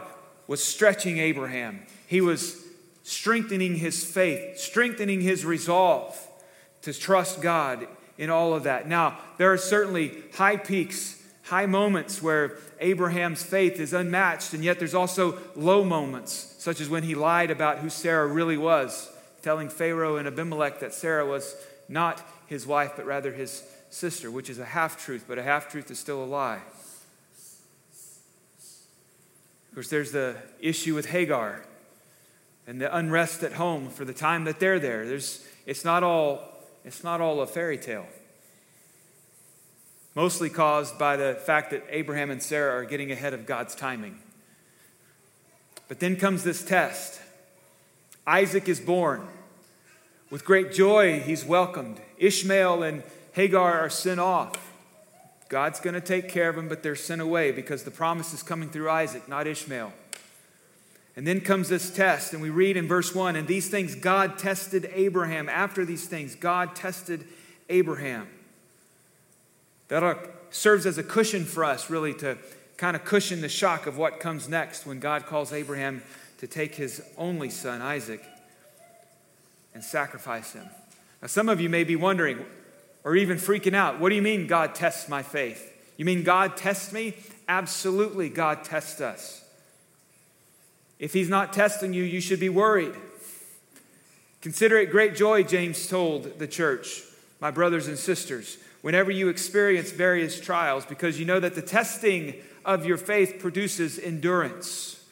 was 0.47 0.63
stretching 0.63 1.19
Abraham. 1.19 1.83
He 2.07 2.19
was 2.19 2.65
strengthening 3.03 3.75
his 3.75 4.03
faith, 4.03 4.57
strengthening 4.57 5.21
his 5.21 5.45
resolve 5.45 6.19
to 6.81 6.91
trust 6.91 7.43
God 7.43 7.87
in 8.17 8.31
all 8.31 8.55
of 8.55 8.63
that. 8.63 8.87
Now, 8.87 9.19
there 9.37 9.53
are 9.53 9.57
certainly 9.57 10.23
high 10.33 10.57
peaks, 10.57 11.21
high 11.43 11.67
moments 11.67 12.23
where 12.23 12.57
Abraham's 12.79 13.43
faith 13.43 13.79
is 13.79 13.93
unmatched, 13.93 14.53
and 14.53 14.63
yet 14.63 14.79
there's 14.79 14.95
also 14.95 15.37
low 15.55 15.83
moments, 15.83 16.55
such 16.57 16.81
as 16.81 16.89
when 16.89 17.03
he 17.03 17.13
lied 17.13 17.51
about 17.51 17.77
who 17.79 17.89
Sarah 17.91 18.25
really 18.25 18.57
was, 18.57 19.11
telling 19.43 19.69
Pharaoh 19.69 20.17
and 20.17 20.27
Abimelech 20.27 20.79
that 20.79 20.95
Sarah 20.95 21.27
was 21.27 21.55
not 21.87 22.25
his 22.49 22.67
wife, 22.67 22.93
but 22.95 23.05
rather 23.05 23.31
his 23.31 23.63
sister, 23.89 24.29
which 24.29 24.49
is 24.49 24.59
a 24.59 24.65
half 24.65 25.03
truth, 25.03 25.25
but 25.27 25.37
a 25.37 25.43
half 25.43 25.69
truth 25.69 25.89
is 25.89 25.97
still 25.99 26.21
a 26.23 26.25
lie. 26.25 26.61
Of 29.69 29.75
course, 29.75 29.89
there's 29.89 30.11
the 30.11 30.35
issue 30.59 30.95
with 30.95 31.05
Hagar 31.05 31.63
and 32.67 32.81
the 32.81 32.93
unrest 32.95 33.43
at 33.43 33.53
home 33.53 33.89
for 33.89 34.03
the 34.03 34.13
time 34.13 34.43
that 34.45 34.59
they're 34.59 34.79
there. 34.79 35.07
There's, 35.07 35.47
it's, 35.65 35.85
not 35.85 36.03
all, 36.03 36.43
it's 36.83 37.03
not 37.03 37.21
all 37.21 37.39
a 37.41 37.47
fairy 37.47 37.77
tale 37.77 38.07
mostly 40.15 40.49
caused 40.49 40.97
by 40.97 41.15
the 41.15 41.33
fact 41.45 41.71
that 41.71 41.81
Abraham 41.89 42.29
and 42.29 42.43
Sarah 42.43 42.81
are 42.81 42.83
getting 42.83 43.09
ahead 43.09 43.33
of 43.33 43.45
God's 43.45 43.73
timing. 43.73 44.19
But 45.87 46.01
then 46.01 46.17
comes 46.17 46.43
this 46.43 46.63
test 46.63 47.21
Isaac 48.27 48.67
is 48.67 48.79
born. 48.79 49.27
With 50.29 50.45
great 50.45 50.71
joy, 50.71 51.19
he's 51.19 51.43
welcomed. 51.43 51.99
Ishmael 52.17 52.83
and 52.83 53.03
Hagar 53.33 53.79
are 53.79 53.89
sent 53.89 54.19
off. 54.19 54.73
God's 55.49 55.79
going 55.79 55.95
to 55.95 56.01
take 56.01 56.29
care 56.29 56.49
of 56.49 56.55
them, 56.55 56.69
but 56.69 56.83
they're 56.83 56.95
sent 56.95 57.21
away 57.21 57.51
because 57.51 57.83
the 57.83 57.91
promise 57.91 58.33
is 58.33 58.43
coming 58.43 58.69
through 58.69 58.89
Isaac, 58.89 59.27
not 59.27 59.47
Ishmael. 59.47 59.91
And 61.15 61.25
then 61.25 61.41
comes 61.41 61.67
this 61.67 61.89
test, 61.89 62.33
and 62.33 62.41
we 62.41 62.51
read 62.51 62.77
in 62.77 62.87
verse 62.87 63.13
1 63.13 63.35
And 63.35 63.47
these 63.47 63.67
things 63.67 63.95
God 63.95 64.37
tested 64.37 64.89
Abraham. 64.93 65.49
After 65.49 65.83
these 65.83 66.05
things, 66.05 66.35
God 66.35 66.75
tested 66.75 67.25
Abraham. 67.67 68.27
That 69.87 70.03
uh, 70.03 70.15
serves 70.51 70.85
as 70.85 70.99
a 70.99 71.03
cushion 71.03 71.43
for 71.43 71.65
us, 71.65 71.89
really, 71.89 72.13
to 72.15 72.37
kind 72.77 72.95
of 72.95 73.03
cushion 73.03 73.41
the 73.41 73.49
shock 73.49 73.87
of 73.87 73.97
what 73.97 74.19
comes 74.19 74.47
next 74.47 74.85
when 74.85 74.99
God 74.99 75.25
calls 75.25 75.51
Abraham 75.51 76.03
to 76.37 76.47
take 76.47 76.75
his 76.75 77.01
only 77.17 77.49
son, 77.49 77.81
Isaac, 77.81 78.23
and 79.79 79.85
sacrifice 79.85 80.51
him. 80.51 80.69
Now, 81.21 81.29
some 81.29 81.47
of 81.47 81.61
you 81.61 81.69
may 81.69 81.85
be 81.85 81.95
wondering 81.95 82.45
or 83.05 83.15
even 83.15 83.37
freaking 83.37 83.73
out 83.73 83.97
what 83.97 84.09
do 84.09 84.15
you 84.15 84.21
mean 84.21 84.45
God 84.45 84.75
tests 84.75 85.07
my 85.07 85.23
faith? 85.23 85.73
You 85.95 86.03
mean 86.03 86.23
God 86.23 86.57
tests 86.57 86.91
me? 86.91 87.15
Absolutely, 87.47 88.27
God 88.27 88.65
tests 88.65 88.99
us. 88.99 89.41
If 90.99 91.13
He's 91.13 91.29
not 91.29 91.53
testing 91.53 91.93
you, 91.93 92.03
you 92.03 92.19
should 92.19 92.41
be 92.41 92.49
worried. 92.49 92.93
Consider 94.41 94.77
it 94.77 94.91
great 94.91 95.15
joy, 95.15 95.43
James 95.43 95.87
told 95.87 96.39
the 96.39 96.47
church, 96.47 97.01
my 97.39 97.49
brothers 97.49 97.87
and 97.87 97.97
sisters 97.97 98.57
whenever 98.81 99.11
you 99.11 99.29
experience 99.29 99.91
various 99.91 100.39
trials 100.39 100.85
because 100.85 101.19
you 101.19 101.25
know 101.25 101.39
that 101.39 101.55
the 101.55 101.61
testing 101.61 102.35
of 102.65 102.85
your 102.85 102.97
faith 102.97 103.37
produces 103.39 103.97
endurance. 103.97 105.05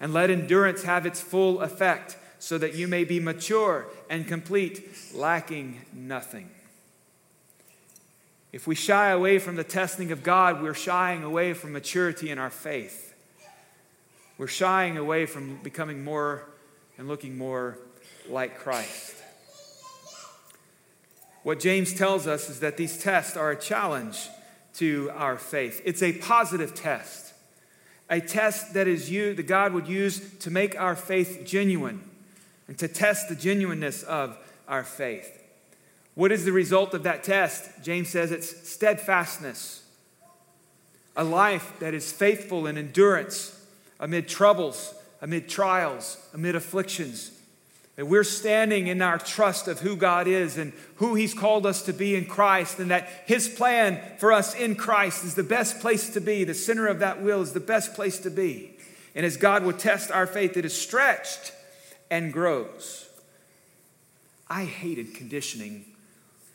And 0.00 0.12
let 0.12 0.30
endurance 0.30 0.82
have 0.82 1.06
its 1.06 1.20
full 1.20 1.60
effect 1.60 2.16
so 2.46 2.56
that 2.58 2.76
you 2.76 2.86
may 2.86 3.02
be 3.02 3.18
mature 3.18 3.88
and 4.08 4.24
complete, 4.28 4.88
lacking 5.12 5.80
nothing. 5.92 6.48
If 8.52 8.68
we 8.68 8.76
shy 8.76 9.08
away 9.08 9.40
from 9.40 9.56
the 9.56 9.64
testing 9.64 10.12
of 10.12 10.22
God, 10.22 10.62
we're 10.62 10.72
shying 10.72 11.24
away 11.24 11.54
from 11.54 11.72
maturity 11.72 12.30
in 12.30 12.38
our 12.38 12.50
faith. 12.50 13.12
We're 14.38 14.46
shying 14.46 14.96
away 14.96 15.26
from 15.26 15.56
becoming 15.64 16.04
more 16.04 16.44
and 16.96 17.08
looking 17.08 17.36
more 17.36 17.78
like 18.28 18.60
Christ. 18.60 19.16
What 21.42 21.58
James 21.58 21.94
tells 21.94 22.28
us 22.28 22.48
is 22.48 22.60
that 22.60 22.76
these 22.76 22.96
tests 22.96 23.36
are 23.36 23.50
a 23.50 23.60
challenge 23.60 24.28
to 24.74 25.10
our 25.16 25.36
faith. 25.36 25.82
It's 25.84 26.00
a 26.00 26.12
positive 26.12 26.76
test, 26.76 27.34
a 28.08 28.20
test 28.20 28.72
that 28.74 28.86
is 28.86 29.10
you 29.10 29.34
that 29.34 29.48
God 29.48 29.72
would 29.72 29.88
use 29.88 30.38
to 30.38 30.50
make 30.52 30.80
our 30.80 30.94
faith 30.94 31.42
genuine 31.44 32.05
and 32.68 32.78
to 32.78 32.88
test 32.88 33.28
the 33.28 33.36
genuineness 33.36 34.02
of 34.02 34.36
our 34.68 34.84
faith. 34.84 35.42
What 36.14 36.32
is 36.32 36.44
the 36.44 36.52
result 36.52 36.94
of 36.94 37.02
that 37.02 37.24
test? 37.24 37.82
James 37.82 38.08
says 38.08 38.32
it's 38.32 38.68
steadfastness, 38.68 39.82
a 41.16 41.24
life 41.24 41.74
that 41.80 41.94
is 41.94 42.10
faithful 42.10 42.66
in 42.66 42.78
endurance 42.78 43.52
amid 44.00 44.28
troubles, 44.28 44.94
amid 45.20 45.48
trials, 45.48 46.18
amid 46.34 46.54
afflictions, 46.54 47.32
that 47.96 48.06
we're 48.06 48.24
standing 48.24 48.88
in 48.88 49.00
our 49.00 49.18
trust 49.18 49.68
of 49.68 49.80
who 49.80 49.96
God 49.96 50.26
is 50.26 50.58
and 50.58 50.74
who 50.96 51.14
He's 51.14 51.32
called 51.32 51.64
us 51.64 51.82
to 51.82 51.94
be 51.94 52.14
in 52.14 52.26
Christ, 52.26 52.78
and 52.78 52.90
that 52.90 53.08
His 53.26 53.48
plan 53.48 54.02
for 54.18 54.32
us 54.32 54.54
in 54.54 54.74
Christ 54.74 55.24
is 55.24 55.34
the 55.34 55.42
best 55.42 55.80
place 55.80 56.10
to 56.10 56.20
be. 56.20 56.44
The 56.44 56.54
center 56.54 56.86
of 56.86 56.98
that 56.98 57.22
will 57.22 57.40
is 57.40 57.52
the 57.52 57.60
best 57.60 57.94
place 57.94 58.18
to 58.20 58.30
be. 58.30 58.72
And 59.14 59.24
as 59.24 59.38
God 59.38 59.64
will 59.64 59.72
test 59.72 60.10
our 60.10 60.26
faith, 60.26 60.58
it 60.58 60.66
is 60.66 60.78
stretched 60.78 61.52
and 62.10 62.32
grows. 62.32 63.08
I 64.48 64.64
hated 64.64 65.14
conditioning 65.14 65.84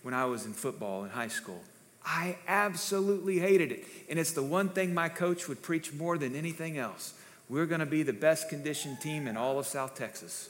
when 0.04 0.14
I 0.14 0.26
was 0.26 0.46
in 0.46 0.54
football 0.54 1.04
in 1.04 1.10
high 1.10 1.28
school. 1.28 1.62
I 2.06 2.38
absolutely 2.48 3.40
hated 3.40 3.72
it. 3.72 3.86
And 4.10 4.18
it's 4.18 4.32
the 4.32 4.44
one 4.44 4.70
thing 4.70 4.94
my 4.94 5.10
coach 5.10 5.48
would 5.48 5.62
preach 5.62 5.94
more 5.94 6.18
than 6.18 6.36
anything 6.36 6.78
else. 6.78 7.14
We're 7.50 7.66
going 7.66 7.80
to 7.80 7.86
be 7.86 8.04
the 8.04 8.14
best 8.14 8.50
conditioned 8.50 9.02
team 9.02 9.28
in 9.28 9.38
all 9.38 9.60
of 9.60 9.68
South 9.68 9.96
Texas. 9.96 10.50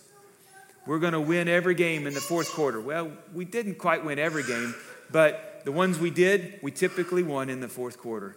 We're 0.86 1.00
going 1.00 1.14
to 1.14 1.22
win 1.22 1.48
every 1.48 1.76
game 1.76 2.08
in 2.08 2.14
the 2.14 2.22
fourth 2.22 2.52
quarter. 2.52 2.80
Well, 2.80 3.12
we 3.34 3.46
didn't 3.46 3.76
quite 3.76 4.06
win 4.06 4.18
every 4.18 4.44
game, 4.44 4.74
but 5.12 5.62
the 5.66 5.72
ones 5.72 6.00
we 6.00 6.10
did, 6.10 6.60
we 6.62 6.72
typically 6.72 7.24
won 7.24 7.50
in 7.50 7.60
the 7.60 7.68
fourth 7.68 7.98
quarter. 7.98 8.36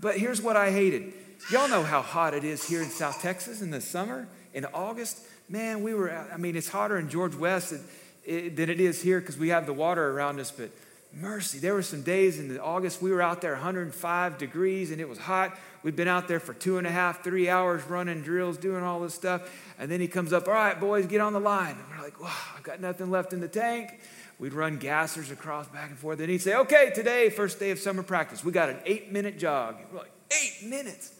But 0.00 0.18
here's 0.18 0.40
what 0.40 0.56
I 0.56 0.70
hated. 0.70 1.12
Y'all 1.50 1.68
know 1.68 1.82
how 1.82 2.00
hot 2.00 2.34
it 2.34 2.44
is 2.44 2.66
here 2.68 2.82
in 2.82 2.88
South 2.88 3.20
Texas 3.20 3.62
in 3.62 3.70
the 3.70 3.80
summer, 3.80 4.28
in 4.54 4.64
August. 4.66 5.18
Man, 5.48 5.82
we 5.82 5.94
were, 5.94 6.10
I 6.10 6.36
mean, 6.36 6.56
it's 6.56 6.68
hotter 6.68 6.98
in 6.98 7.08
George 7.08 7.34
West 7.34 7.70
than 7.70 8.70
it 8.70 8.80
is 8.80 9.02
here 9.02 9.20
because 9.20 9.36
we 9.36 9.48
have 9.48 9.66
the 9.66 9.72
water 9.72 10.10
around 10.10 10.40
us, 10.40 10.50
but 10.50 10.70
mercy, 11.12 11.58
there 11.58 11.74
were 11.74 11.82
some 11.82 12.02
days 12.02 12.38
in 12.38 12.58
August 12.58 13.02
we 13.02 13.10
were 13.10 13.20
out 13.20 13.40
there 13.40 13.52
105 13.52 14.38
degrees 14.38 14.90
and 14.90 15.00
it 15.00 15.08
was 15.08 15.18
hot. 15.18 15.58
We'd 15.82 15.96
been 15.96 16.08
out 16.08 16.28
there 16.28 16.40
for 16.40 16.54
two 16.54 16.78
and 16.78 16.86
a 16.86 16.90
half, 16.90 17.24
three 17.24 17.48
hours 17.48 17.82
running 17.84 18.22
drills, 18.22 18.56
doing 18.56 18.82
all 18.84 19.00
this 19.00 19.14
stuff. 19.14 19.50
And 19.78 19.90
then 19.90 20.00
he 20.00 20.06
comes 20.06 20.32
up, 20.32 20.46
all 20.46 20.54
right, 20.54 20.78
boys, 20.78 21.06
get 21.06 21.20
on 21.20 21.32
the 21.32 21.40
line. 21.40 21.76
And 21.76 21.84
we're 21.90 22.04
like, 22.04 22.20
wow, 22.20 22.32
I've 22.56 22.62
got 22.62 22.80
nothing 22.80 23.10
left 23.10 23.32
in 23.32 23.40
the 23.40 23.48
tank. 23.48 24.00
We'd 24.38 24.52
run 24.52 24.78
gassers 24.78 25.30
across 25.30 25.66
back 25.68 25.90
and 25.90 25.98
forth. 25.98 26.20
And 26.20 26.30
he'd 26.30 26.40
say, 26.40 26.54
okay, 26.54 26.92
today, 26.94 27.30
first 27.30 27.58
day 27.58 27.70
of 27.70 27.78
summer 27.78 28.02
practice, 28.02 28.44
we 28.44 28.52
got 28.52 28.70
an 28.70 28.78
eight 28.86 29.12
minute 29.12 29.38
jog. 29.38 29.76
We're 29.92 29.98
like, 29.98 30.12
eight 30.30 30.68
minutes? 30.68 31.12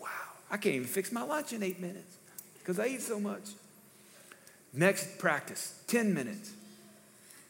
Wow, 0.00 0.08
I 0.50 0.56
can't 0.56 0.74
even 0.74 0.88
fix 0.88 1.12
my 1.12 1.22
lunch 1.22 1.52
in 1.52 1.62
eight 1.62 1.80
minutes 1.80 2.13
because 2.64 2.78
I 2.78 2.86
eat 2.86 3.02
so 3.02 3.20
much. 3.20 3.50
Next 4.72 5.18
practice, 5.18 5.78
10 5.86 6.14
minutes. 6.14 6.52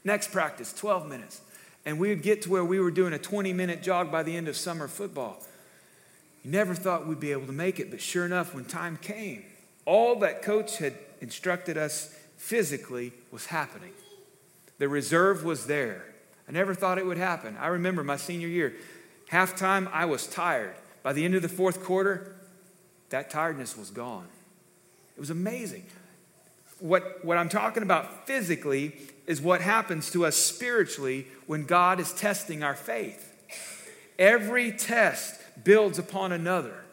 Next 0.03 0.33
practice, 0.33 0.73
12 0.73 1.09
minutes. 1.09 1.41
And 1.87 2.01
we'd 2.01 2.23
get 2.23 2.43
to 2.43 2.51
where 2.51 2.65
we 2.65 2.81
were 2.81 2.91
doing 2.91 3.13
a 3.13 3.19
20 3.19 3.53
minute 3.53 3.81
jog 3.81 4.11
by 4.11 4.25
the 4.25 4.37
end 4.37 4.49
of 4.49 4.57
summer 4.57 4.89
football. 4.89 5.41
You 6.43 6.51
never 6.51 6.75
thought 6.75 7.07
we'd 7.07 7.21
be 7.21 7.31
able 7.31 7.47
to 7.47 7.53
make 7.53 7.79
it, 7.79 7.93
but 7.93 8.01
sure 8.01 8.27
enough, 8.27 8.55
when 8.55 8.65
time 8.65 8.99
came, 9.01 9.45
all 9.85 10.19
that 10.19 10.43
coach 10.43 10.79
had 10.79 10.95
instructed 11.21 11.79
us 11.79 12.19
physically 12.37 13.13
was 13.31 13.47
happening. 13.47 13.93
The 14.79 14.89
reserve 14.89 15.45
was 15.45 15.67
there. 15.67 16.05
I 16.49 16.53
never 16.53 16.75
thought 16.75 16.99
it 16.99 17.07
would 17.07 17.19
happen. 17.19 17.57
I 17.59 17.69
remember 17.69 18.03
my 18.03 18.17
senior 18.17 18.49
year, 18.49 18.75
halftime, 19.31 19.89
I 19.93 20.07
was 20.07 20.27
tired. 20.27 20.75
By 21.03 21.13
the 21.13 21.25
end 21.25 21.35
of 21.35 21.43
the 21.43 21.49
fourth 21.49 21.85
quarter, 21.85 22.37
that 23.11 23.31
tiredness 23.31 23.77
was 23.79 23.91
gone. 23.91 24.27
It 25.17 25.21
was 25.21 25.31
amazing. 25.31 25.85
What, 26.81 27.25
what 27.25 27.37
I'm 27.37 27.49
talking 27.49 27.83
about 27.83 28.27
physically 28.27 28.97
is 29.27 29.41
what 29.41 29.61
happens 29.61 30.11
to 30.11 30.27
us 30.27 30.37
spiritually 30.37 31.27
when 31.47 31.65
God 31.65 32.01
is 32.01 32.13
testing 32.13 32.63
our 32.63 32.75
faith. 32.75 33.33
Every 34.19 34.73
test 34.73 35.41
builds 35.63 35.99
upon 35.99 36.33
another. 36.33 36.85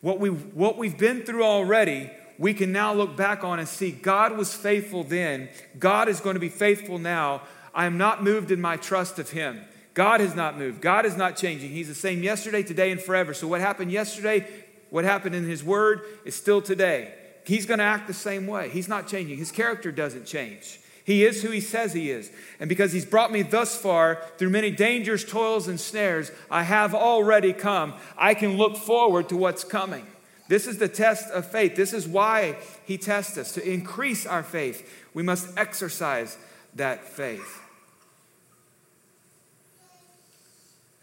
What, 0.00 0.20
we, 0.20 0.28
what 0.28 0.76
we've 0.76 0.98
been 0.98 1.22
through 1.22 1.44
already, 1.44 2.10
we 2.38 2.52
can 2.52 2.72
now 2.72 2.92
look 2.92 3.16
back 3.16 3.42
on 3.42 3.58
and 3.58 3.66
see 3.66 3.90
God 3.90 4.36
was 4.36 4.54
faithful 4.54 5.02
then. 5.02 5.48
God 5.78 6.08
is 6.08 6.20
going 6.20 6.34
to 6.34 6.40
be 6.40 6.48
faithful 6.48 6.98
now. 6.98 7.42
I 7.74 7.86
am 7.86 7.98
not 7.98 8.22
moved 8.22 8.50
in 8.50 8.60
my 8.60 8.76
trust 8.76 9.18
of 9.18 9.30
Him. 9.30 9.64
God 9.94 10.20
has 10.20 10.34
not 10.34 10.58
moved. 10.58 10.80
God 10.80 11.06
is 11.06 11.16
not 11.16 11.36
changing. 11.36 11.70
He's 11.70 11.88
the 11.88 11.94
same 11.94 12.22
yesterday, 12.22 12.62
today, 12.62 12.90
and 12.90 13.00
forever. 13.00 13.32
So, 13.32 13.46
what 13.46 13.60
happened 13.60 13.92
yesterday, 13.92 14.46
what 14.94 15.04
happened 15.04 15.34
in 15.34 15.42
His 15.42 15.64
Word, 15.64 16.02
is 16.24 16.36
still 16.36 16.62
today. 16.62 17.12
He's 17.42 17.66
going 17.66 17.78
to 17.78 17.84
act 17.84 18.06
the 18.06 18.14
same 18.14 18.46
way. 18.46 18.68
He's 18.68 18.86
not 18.86 19.08
changing. 19.08 19.38
His 19.38 19.50
character 19.50 19.90
doesn't 19.90 20.24
change. 20.24 20.78
He 21.04 21.24
is 21.24 21.42
who 21.42 21.50
He 21.50 21.60
says 21.60 21.92
He 21.92 22.12
is. 22.12 22.30
And 22.60 22.68
because 22.68 22.92
He's 22.92 23.04
brought 23.04 23.32
me 23.32 23.42
thus 23.42 23.76
far 23.76 24.22
through 24.38 24.50
many 24.50 24.70
dangers, 24.70 25.24
toils, 25.24 25.66
and 25.66 25.80
snares, 25.80 26.30
I 26.48 26.62
have 26.62 26.94
already 26.94 27.52
come. 27.52 27.94
I 28.16 28.34
can 28.34 28.56
look 28.56 28.76
forward 28.76 29.28
to 29.30 29.36
what's 29.36 29.64
coming. 29.64 30.06
This 30.46 30.68
is 30.68 30.78
the 30.78 30.86
test 30.86 31.28
of 31.32 31.44
faith. 31.44 31.74
This 31.74 31.92
is 31.92 32.06
why 32.06 32.56
He 32.86 32.96
tests 32.96 33.36
us. 33.36 33.50
To 33.54 33.68
increase 33.68 34.26
our 34.26 34.44
faith, 34.44 34.88
we 35.12 35.24
must 35.24 35.58
exercise 35.58 36.38
that 36.76 37.02
faith. 37.02 37.63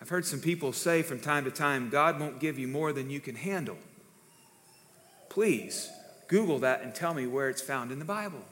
I've 0.01 0.09
heard 0.09 0.25
some 0.25 0.39
people 0.39 0.73
say 0.73 1.03
from 1.03 1.19
time 1.19 1.45
to 1.45 1.51
time, 1.51 1.89
God 1.89 2.19
won't 2.19 2.39
give 2.39 2.57
you 2.57 2.67
more 2.67 2.91
than 2.91 3.09
you 3.11 3.19
can 3.19 3.35
handle. 3.35 3.77
Please 5.29 5.89
Google 6.27 6.59
that 6.59 6.81
and 6.81 6.95
tell 6.95 7.13
me 7.13 7.27
where 7.27 7.49
it's 7.49 7.61
found 7.61 7.91
in 7.91 7.99
the 7.99 8.05
Bible. 8.05 8.43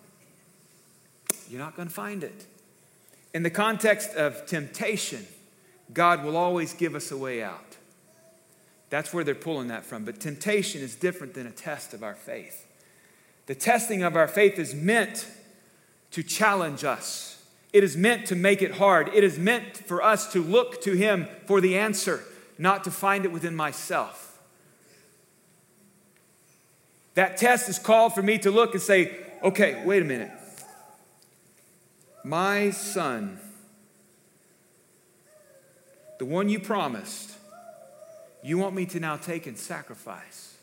You're 1.50 1.60
not 1.60 1.76
going 1.76 1.88
to 1.88 1.94
find 1.94 2.24
it. 2.24 2.46
In 3.34 3.44
the 3.44 3.50
context 3.50 4.14
of 4.16 4.46
temptation, 4.46 5.26
God 5.92 6.24
will 6.24 6.38
always 6.38 6.74
give 6.74 6.94
us 6.94 7.12
a 7.12 7.18
way 7.18 7.42
out. 7.42 7.78
That's 8.90 9.14
where 9.14 9.24
they're 9.24 9.36
pulling 9.36 9.70
that 9.70 9.86
from. 9.86 10.06
But 10.06 10.20
temptation 10.20 10.82
is 10.82 10.96
different 10.96 11.34
than 11.34 11.48
a 11.48 11.52
test 11.52 11.94
of 11.94 12.04
our 12.04 12.16
faith. 12.16 12.68
The 13.48 13.56
testing 13.56 14.04
of 14.04 14.16
our 14.16 14.28
faith 14.28 14.60
is 14.60 14.76
meant 14.76 15.28
to 16.12 16.22
challenge 16.22 16.84
us 16.84 17.39
it 17.72 17.84
is 17.84 17.96
meant 17.96 18.26
to 18.28 18.36
make 18.36 18.62
it 18.62 18.76
hard. 18.76 19.10
It 19.14 19.24
is 19.24 19.38
meant 19.38 19.78
for 19.78 20.02
us 20.02 20.32
to 20.34 20.42
look 20.42 20.82
to 20.82 20.94
Him 20.94 21.28
for 21.46 21.62
the 21.62 21.78
answer, 21.78 22.24
not 22.58 22.84
to 22.86 22.92
find 22.92 23.26
it 23.26 23.32
within 23.32 23.56
myself. 23.56 24.40
That 27.14 27.38
test 27.38 27.70
is 27.70 27.78
called 27.78 28.14
for 28.14 28.22
me 28.22 28.38
to 28.40 28.52
look 28.52 28.74
and 28.74 28.82
say, 28.82 29.18
okay, 29.44 29.84
wait 29.86 30.02
a 30.02 30.06
minute. 30.06 30.32
My 32.24 32.72
son, 32.72 33.40
the 36.18 36.26
one 36.26 36.50
you 36.50 36.60
promised, 36.60 37.32
you 38.42 38.58
want 38.58 38.74
me 38.74 38.86
to 38.88 39.00
now 39.00 39.16
take 39.16 39.48
and 39.48 39.58
sacrifice. 39.58 40.56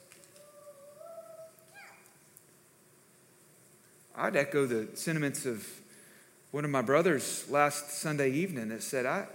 I'd 4.14 4.34
echo 4.34 4.66
the 4.66 4.88
sentiments 4.94 5.44
of 5.44 5.66
one 6.56 6.64
of 6.64 6.70
my 6.70 6.80
brothers 6.80 7.44
last 7.50 7.90
Sunday 7.90 8.30
evening 8.30 8.70
that 8.70 8.82
said, 8.82 9.04
I, 9.04 9.26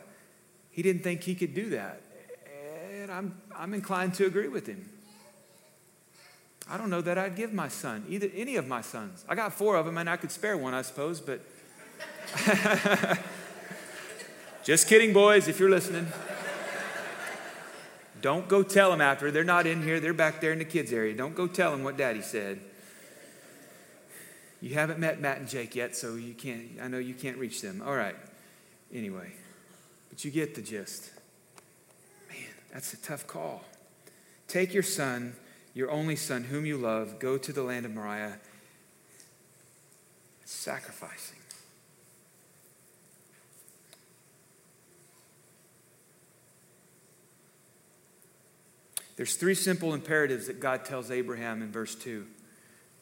he 0.71 0.81
didn't 0.81 1.03
think 1.03 1.21
he 1.21 1.35
could 1.35 1.53
do 1.53 1.69
that. 1.69 2.01
And 2.99 3.11
I'm, 3.11 3.39
I'm 3.55 3.75
inclined 3.75 4.15
to 4.15 4.25
agree 4.25 4.47
with 4.47 4.65
him. 4.65 4.89
I 6.67 6.77
don't 6.77 6.89
know 6.89 7.01
that 7.01 7.19
I'd 7.19 7.35
give 7.35 7.53
my 7.53 7.67
son, 7.67 8.05
either 8.09 8.27
any 8.35 8.55
of 8.55 8.67
my 8.67 8.81
sons. 8.81 9.23
I 9.29 9.35
got 9.35 9.53
four 9.53 9.75
of 9.75 9.85
them, 9.85 9.99
and 9.99 10.09
I 10.09 10.17
could 10.17 10.31
spare 10.31 10.57
one, 10.57 10.73
I 10.73 10.81
suppose, 10.81 11.21
but. 11.21 11.41
Just 14.63 14.87
kidding, 14.87 15.13
boys, 15.13 15.47
if 15.47 15.59
you're 15.59 15.69
listening. 15.69 16.07
Don't 18.19 18.47
go 18.47 18.63
tell 18.63 18.89
them 18.89 18.99
after. 18.99 19.29
They're 19.29 19.43
not 19.43 19.67
in 19.67 19.83
here, 19.83 19.99
they're 19.99 20.15
back 20.15 20.41
there 20.41 20.53
in 20.53 20.57
the 20.57 20.65
kids' 20.65 20.91
area. 20.91 21.13
Don't 21.13 21.35
go 21.35 21.45
tell 21.45 21.69
them 21.69 21.83
what 21.83 21.97
daddy 21.97 22.23
said. 22.23 22.61
You 24.61 24.75
haven't 24.75 24.99
met 24.99 25.19
Matt 25.19 25.39
and 25.39 25.49
Jake 25.49 25.75
yet, 25.75 25.95
so 25.95 26.15
you 26.15 26.35
can't, 26.35 26.79
I 26.81 26.87
know 26.87 26.99
you 26.99 27.15
can't 27.15 27.37
reach 27.37 27.61
them. 27.61 27.81
All 27.85 27.95
right. 27.95 28.15
Anyway, 28.93 29.33
but 30.09 30.23
you 30.23 30.29
get 30.29 30.53
the 30.53 30.61
gist. 30.61 31.09
Man, 32.29 32.37
that's 32.71 32.93
a 32.93 32.97
tough 32.97 33.25
call. 33.25 33.63
Take 34.47 34.73
your 34.73 34.83
son, 34.83 35.33
your 35.73 35.89
only 35.89 36.15
son, 36.15 36.43
whom 36.43 36.65
you 36.65 36.77
love, 36.77 37.17
go 37.17 37.39
to 37.39 37.51
the 37.51 37.63
land 37.63 37.85
of 37.85 37.93
Moriah, 37.93 38.37
sacrificing. 40.45 41.37
There's 49.15 49.35
three 49.35 49.55
simple 49.55 49.93
imperatives 49.93 50.47
that 50.47 50.59
God 50.59 50.83
tells 50.85 51.11
Abraham 51.11 51.61
in 51.61 51.71
verse 51.71 51.95
2 51.95 52.25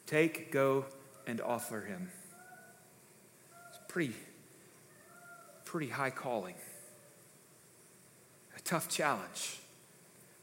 take, 0.06 0.52
go, 0.52 0.86
and 1.30 1.40
offer 1.40 1.82
him. 1.82 2.10
It's 3.70 3.80
pretty, 3.88 4.16
pretty 5.64 5.90
high 5.90 6.10
calling. 6.10 6.56
A 8.58 8.62
tough 8.62 8.90
challenge 8.90 9.60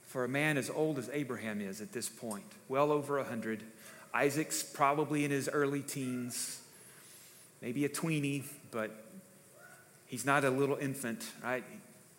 for 0.07 0.25
a 0.25 0.29
man 0.29 0.57
as 0.57 0.70
old 0.70 0.99
as 0.99 1.11
Abraham 1.12 1.61
is 1.61 1.81
at 1.81 1.92
this 1.92 2.09
point, 2.09 2.44
well 2.68 2.92
over 2.92 3.18
a 3.18 3.22
100. 3.22 3.64
Isaac's 4.14 4.62
probably 4.62 5.25
in 5.25 5.33
his 5.33 5.49
early 5.53 5.83
teens, 5.83 6.62
maybe 7.61 7.85
a 7.85 7.88
tweenie, 7.88 8.44
but 8.70 8.92
he's 10.07 10.25
not 10.25 10.44
a 10.44 10.51
little 10.51 10.77
infant, 10.77 11.29
right? 11.42 11.64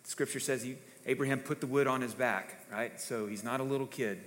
Scripture 0.04 0.40
says 0.40 0.62
he, 0.62 0.76
Abraham 1.06 1.40
put 1.40 1.60
the 1.60 1.66
wood 1.66 1.86
on 1.86 2.02
his 2.02 2.12
back, 2.12 2.66
right? 2.70 3.00
So 3.00 3.26
he's 3.26 3.42
not 3.42 3.60
a 3.60 3.64
little 3.64 3.86
kid. 3.86 4.20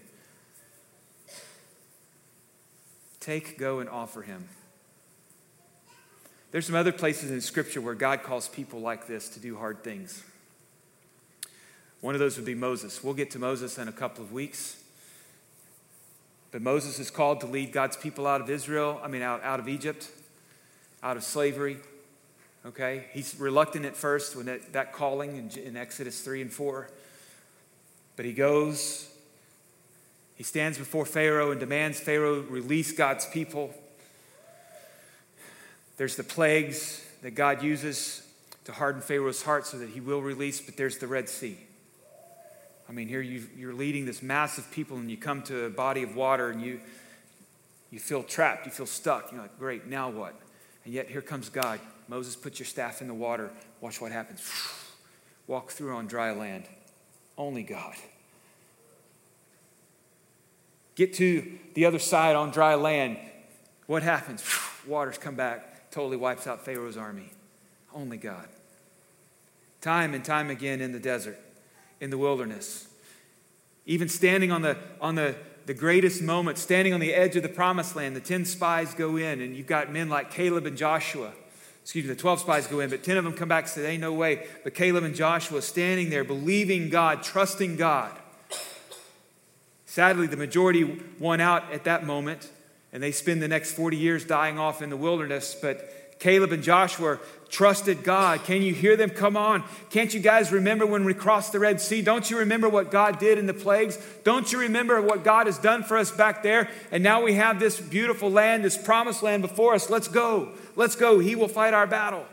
Take, 3.22 3.58
go, 3.58 3.80
and 3.80 3.90
offer 3.90 4.24
him. 4.24 4.50
There's 6.52 6.66
some 6.66 6.76
other 6.76 6.92
places 6.92 7.32
in 7.32 7.40
Scripture 7.40 7.80
where 7.80 7.96
God 7.96 8.24
calls 8.24 8.50
people 8.50 8.82
like 8.82 9.08
this 9.08 9.30
to 9.30 9.40
do 9.40 9.58
hard 9.58 9.84
things. 9.84 10.22
One 12.02 12.16
of 12.16 12.20
those 12.20 12.36
would 12.36 12.46
be 12.46 12.56
Moses. 12.56 13.04
We'll 13.04 13.14
get 13.14 13.32
to 13.32 13.40
Moses 13.40 13.78
in 13.78 13.88
a 13.88 13.92
couple 13.92 14.24
of 14.24 14.34
weeks. 14.34 14.82
But 16.52 16.62
Moses 16.62 17.00
is 17.00 17.10
called 17.12 17.40
to 17.42 17.46
lead 17.46 17.72
God's 17.72 17.96
people 17.96 18.28
out 18.28 18.42
of 18.42 18.50
Israel, 18.50 19.00
I 19.04 19.08
mean, 19.08 19.22
out, 19.22 19.44
out 19.44 19.60
of 19.60 19.70
Egypt, 19.70 20.10
out 21.02 21.16
of 21.16 21.24
slavery. 21.24 21.78
Okay? 22.66 23.06
He's 23.14 23.40
reluctant 23.40 23.86
at 23.86 23.96
first 23.96 24.36
when 24.36 24.48
that, 24.48 24.74
that 24.74 24.94
calling 24.94 25.38
in, 25.38 25.64
in 25.64 25.78
Exodus 25.78 26.22
3 26.22 26.42
and 26.42 26.52
4. 26.52 26.90
But 28.16 28.26
he 28.26 28.34
goes, 28.34 29.11
he 30.42 30.44
stands 30.44 30.80
before 30.80 31.06
Pharaoh 31.06 31.52
and 31.52 31.60
demands 31.60 32.00
Pharaoh 32.00 32.42
release 32.42 32.94
God's 32.94 33.28
people. 33.28 33.72
There's 35.98 36.16
the 36.16 36.24
plagues 36.24 37.06
that 37.22 37.36
God 37.36 37.62
uses 37.62 38.28
to 38.64 38.72
harden 38.72 39.04
Pharaoh's 39.04 39.44
heart 39.44 39.68
so 39.68 39.78
that 39.78 39.90
he 39.90 40.00
will 40.00 40.20
release, 40.20 40.60
but 40.60 40.78
there's 40.78 40.98
the 40.98 41.06
Red 41.06 41.30
Sea. 41.30 41.60
I 42.90 42.92
mean, 42.92 43.08
here 43.08 43.22
you, 43.22 43.70
are 43.70 43.74
leading 43.76 44.08
this 44.08 44.24
massive 44.24 44.72
people, 44.72 44.98
and 44.98 45.12
you 45.12 45.18
come 45.18 45.44
to 45.44 45.66
a 45.66 45.70
body 45.70 46.02
of 46.02 46.16
water 46.16 46.50
and 46.50 46.60
you, 46.60 46.80
you 47.92 48.00
feel 48.00 48.24
trapped, 48.24 48.66
you 48.66 48.72
feel 48.72 48.88
stuck. 48.88 49.32
You're 49.32 49.44
like, 49.44 49.60
great, 49.60 49.86
now 49.86 50.10
what? 50.10 50.34
And 50.86 50.92
yet 50.92 51.08
here 51.08 51.22
comes 51.22 51.50
God. 51.50 51.80
Moses, 52.08 52.36
put 52.36 52.58
your 52.58 52.66
staff 52.66 53.00
in 53.00 53.08
the 53.08 53.14
water. 53.14 53.52
Watch 53.80 54.02
what 54.02 54.12
happens. 54.12 54.42
Walk 55.46 55.70
through 55.70 55.96
on 55.96 56.08
dry 56.08 56.32
land. 56.32 56.64
Only 57.38 57.62
God. 57.62 57.94
Get 60.96 61.14
to 61.16 61.60
the 61.74 61.86
other 61.86 62.00
side 62.00 62.36
on 62.36 62.52
dry 62.52 62.76
land. 62.76 63.18
What 63.88 64.04
happens? 64.04 64.44
Waters 64.88 65.18
come 65.18 65.36
back, 65.36 65.92
totally 65.92 66.18
wipes 66.18 66.48
out 66.48 66.66
Pharaoh's 66.66 66.98
army. 66.98 67.32
Only 67.94 68.18
God. 68.18 68.48
Time 69.82 70.14
and 70.14 70.24
time 70.24 70.50
again 70.50 70.82
in 70.82 70.92
the 70.92 71.00
desert, 71.00 71.40
in 72.00 72.10
the 72.10 72.18
wilderness. 72.18 72.88
Even 73.86 74.08
standing 74.08 74.52
on 74.52 74.62
the, 74.62 74.78
on 75.00 75.16
the, 75.16 75.36
the 75.66 75.74
greatest 75.74 76.22
moment, 76.22 76.58
standing 76.58 76.94
on 76.94 77.00
the 77.00 77.14
edge 77.14 77.36
of 77.36 77.44
the 77.44 77.50
promised 77.50 77.96
land, 77.96 78.16
the 78.16 78.22
10 78.22 78.46
spies 78.46 78.94
go 78.94 79.18
in, 79.18 79.42
and 79.42 79.56
you've 79.56 79.68
got 79.68 79.92
men 79.92 80.08
like 80.08 80.32
Caleb 80.32 80.66
and 80.66 80.78
Joshua. 80.78 81.32
Excuse 81.82 82.06
me, 82.06 82.14
the 82.14 82.20
12 82.20 82.42
spies 82.42 82.68
go 82.68 82.80
in, 82.80 82.92
but 82.92 83.04
10 83.04 83.18
of 83.18 83.24
them 83.24 83.34
come 83.34 83.50
back 83.50 83.64
and 83.64 83.72
say, 83.72 83.92
Ain't 83.92 84.02
no 84.02 84.14
way. 84.14 84.48
But 84.64 84.76
Caleb 84.76 85.04
and 85.04 85.16
Joshua 85.16 85.62
standing 85.64 86.12
there, 86.12 86.24
believing 86.24 86.90
God, 86.90 87.24
trusting 87.24 87.76
God. 87.78 88.12
Sadly, 89.92 90.26
the 90.26 90.38
majority 90.38 91.02
won 91.20 91.42
out 91.42 91.70
at 91.74 91.84
that 91.84 92.06
moment, 92.06 92.50
and 92.94 93.04
they 93.04 93.12
spend 93.12 93.42
the 93.42 93.50
next 93.50 93.74
40 93.74 93.98
years 93.98 94.24
dying 94.24 94.58
off 94.58 94.82
in 94.82 94.90
the 94.90 94.96
wilderness. 94.96 95.54
But 95.54 96.18
Caleb 96.18 96.54
and 96.54 96.64
Joshua 96.64 97.20
trusted 97.50 98.02
God. 98.02 98.46
Can 98.46 98.62
you 98.62 98.74
hear 98.74 98.96
them? 98.96 99.10
Come 99.10 99.36
on. 99.36 99.66
Can't 99.90 100.14
you 100.14 100.22
guys 100.22 100.50
remember 100.50 100.86
when 100.86 101.04
we 101.04 101.14
crossed 101.14 101.52
the 101.52 101.60
Red 101.60 101.82
Sea? 101.82 102.02
Don't 102.02 102.32
you 102.32 102.38
remember 102.38 102.70
what 102.70 102.90
God 102.90 103.20
did 103.20 103.38
in 103.38 103.48
the 103.48 103.54
plagues? 103.54 103.98
Don't 104.24 104.50
you 104.54 104.60
remember 104.60 105.02
what 105.02 105.26
God 105.26 105.48
has 105.48 105.58
done 105.58 105.84
for 105.84 105.98
us 105.98 106.10
back 106.10 106.42
there? 106.42 106.70
And 106.90 107.04
now 107.04 107.22
we 107.22 107.34
have 107.34 107.60
this 107.60 107.78
beautiful 107.78 108.32
land, 108.32 108.64
this 108.64 108.78
promised 108.78 109.22
land 109.22 109.42
before 109.42 109.74
us. 109.74 109.90
Let's 109.90 110.08
go. 110.08 110.54
Let's 110.78 110.96
go. 110.96 111.20
He 111.20 111.36
will 111.36 111.50
fight 111.50 111.74
our 111.74 111.86
battle. 111.86 112.26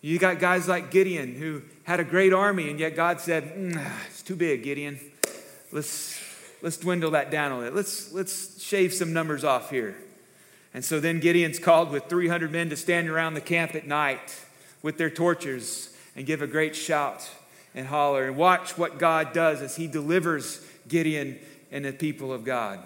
You 0.00 0.18
got 0.18 0.38
guys 0.38 0.66
like 0.66 0.90
Gideon 0.90 1.34
who 1.34 1.60
had 1.84 2.00
a 2.00 2.04
great 2.04 2.32
army, 2.32 2.70
and 2.70 2.80
yet 2.80 2.96
God 2.96 3.20
said, 3.20 3.54
mm, 3.54 3.92
It's 4.06 4.22
too 4.22 4.36
big, 4.36 4.62
Gideon 4.62 4.98
let's, 5.72 6.20
let's 6.62 6.76
dwindle 6.76 7.10
that 7.12 7.30
down 7.30 7.52
a 7.52 7.58
little. 7.58 7.74
Let's, 7.74 8.12
let's 8.12 8.62
shave 8.62 8.92
some 8.92 9.12
numbers 9.12 9.44
off 9.44 9.70
here. 9.70 9.96
And 10.74 10.84
so 10.84 11.00
then 11.00 11.20
Gideon's 11.20 11.58
called 11.58 11.90
with 11.90 12.04
300 12.06 12.50
men 12.50 12.70
to 12.70 12.76
stand 12.76 13.08
around 13.08 13.34
the 13.34 13.40
camp 13.40 13.74
at 13.74 13.86
night 13.86 14.44
with 14.82 14.98
their 14.98 15.10
torches. 15.10 15.88
and 16.14 16.26
give 16.26 16.42
a 16.42 16.46
great 16.46 16.76
shout 16.76 17.30
and 17.74 17.86
holler 17.86 18.24
and 18.24 18.36
watch 18.36 18.76
what 18.76 18.98
God 18.98 19.32
does 19.32 19.62
as 19.62 19.76
he 19.76 19.86
delivers 19.86 20.64
Gideon 20.88 21.38
and 21.70 21.84
the 21.84 21.92
people 21.92 22.32
of 22.32 22.44
God. 22.44 22.80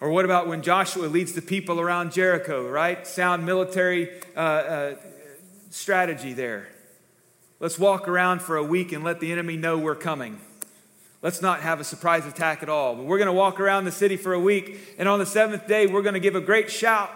Or 0.00 0.10
what 0.10 0.24
about 0.24 0.48
when 0.48 0.62
Joshua 0.62 1.06
leads 1.06 1.32
the 1.32 1.42
people 1.42 1.80
around 1.80 2.12
Jericho, 2.12 2.68
right? 2.68 3.06
Sound 3.06 3.46
military 3.46 4.20
uh, 4.36 4.40
uh, 4.40 4.94
strategy 5.70 6.32
there. 6.32 6.68
Let's 7.60 7.78
walk 7.78 8.08
around 8.08 8.42
for 8.42 8.56
a 8.56 8.64
week 8.64 8.92
and 8.92 9.04
let 9.04 9.20
the 9.20 9.30
enemy 9.30 9.56
know 9.56 9.78
we're 9.78 9.94
coming. 9.94 10.40
Let's 11.24 11.40
not 11.40 11.62
have 11.62 11.80
a 11.80 11.84
surprise 11.84 12.26
attack 12.26 12.62
at 12.62 12.68
all. 12.68 12.94
But 12.96 13.06
we're 13.06 13.16
going 13.16 13.28
to 13.28 13.32
walk 13.32 13.58
around 13.58 13.86
the 13.86 13.92
city 13.92 14.18
for 14.18 14.34
a 14.34 14.38
week, 14.38 14.94
and 14.98 15.08
on 15.08 15.18
the 15.18 15.24
seventh 15.24 15.66
day, 15.66 15.86
we're 15.86 16.02
going 16.02 16.12
to 16.12 16.20
give 16.20 16.34
a 16.34 16.40
great 16.40 16.70
shout, 16.70 17.10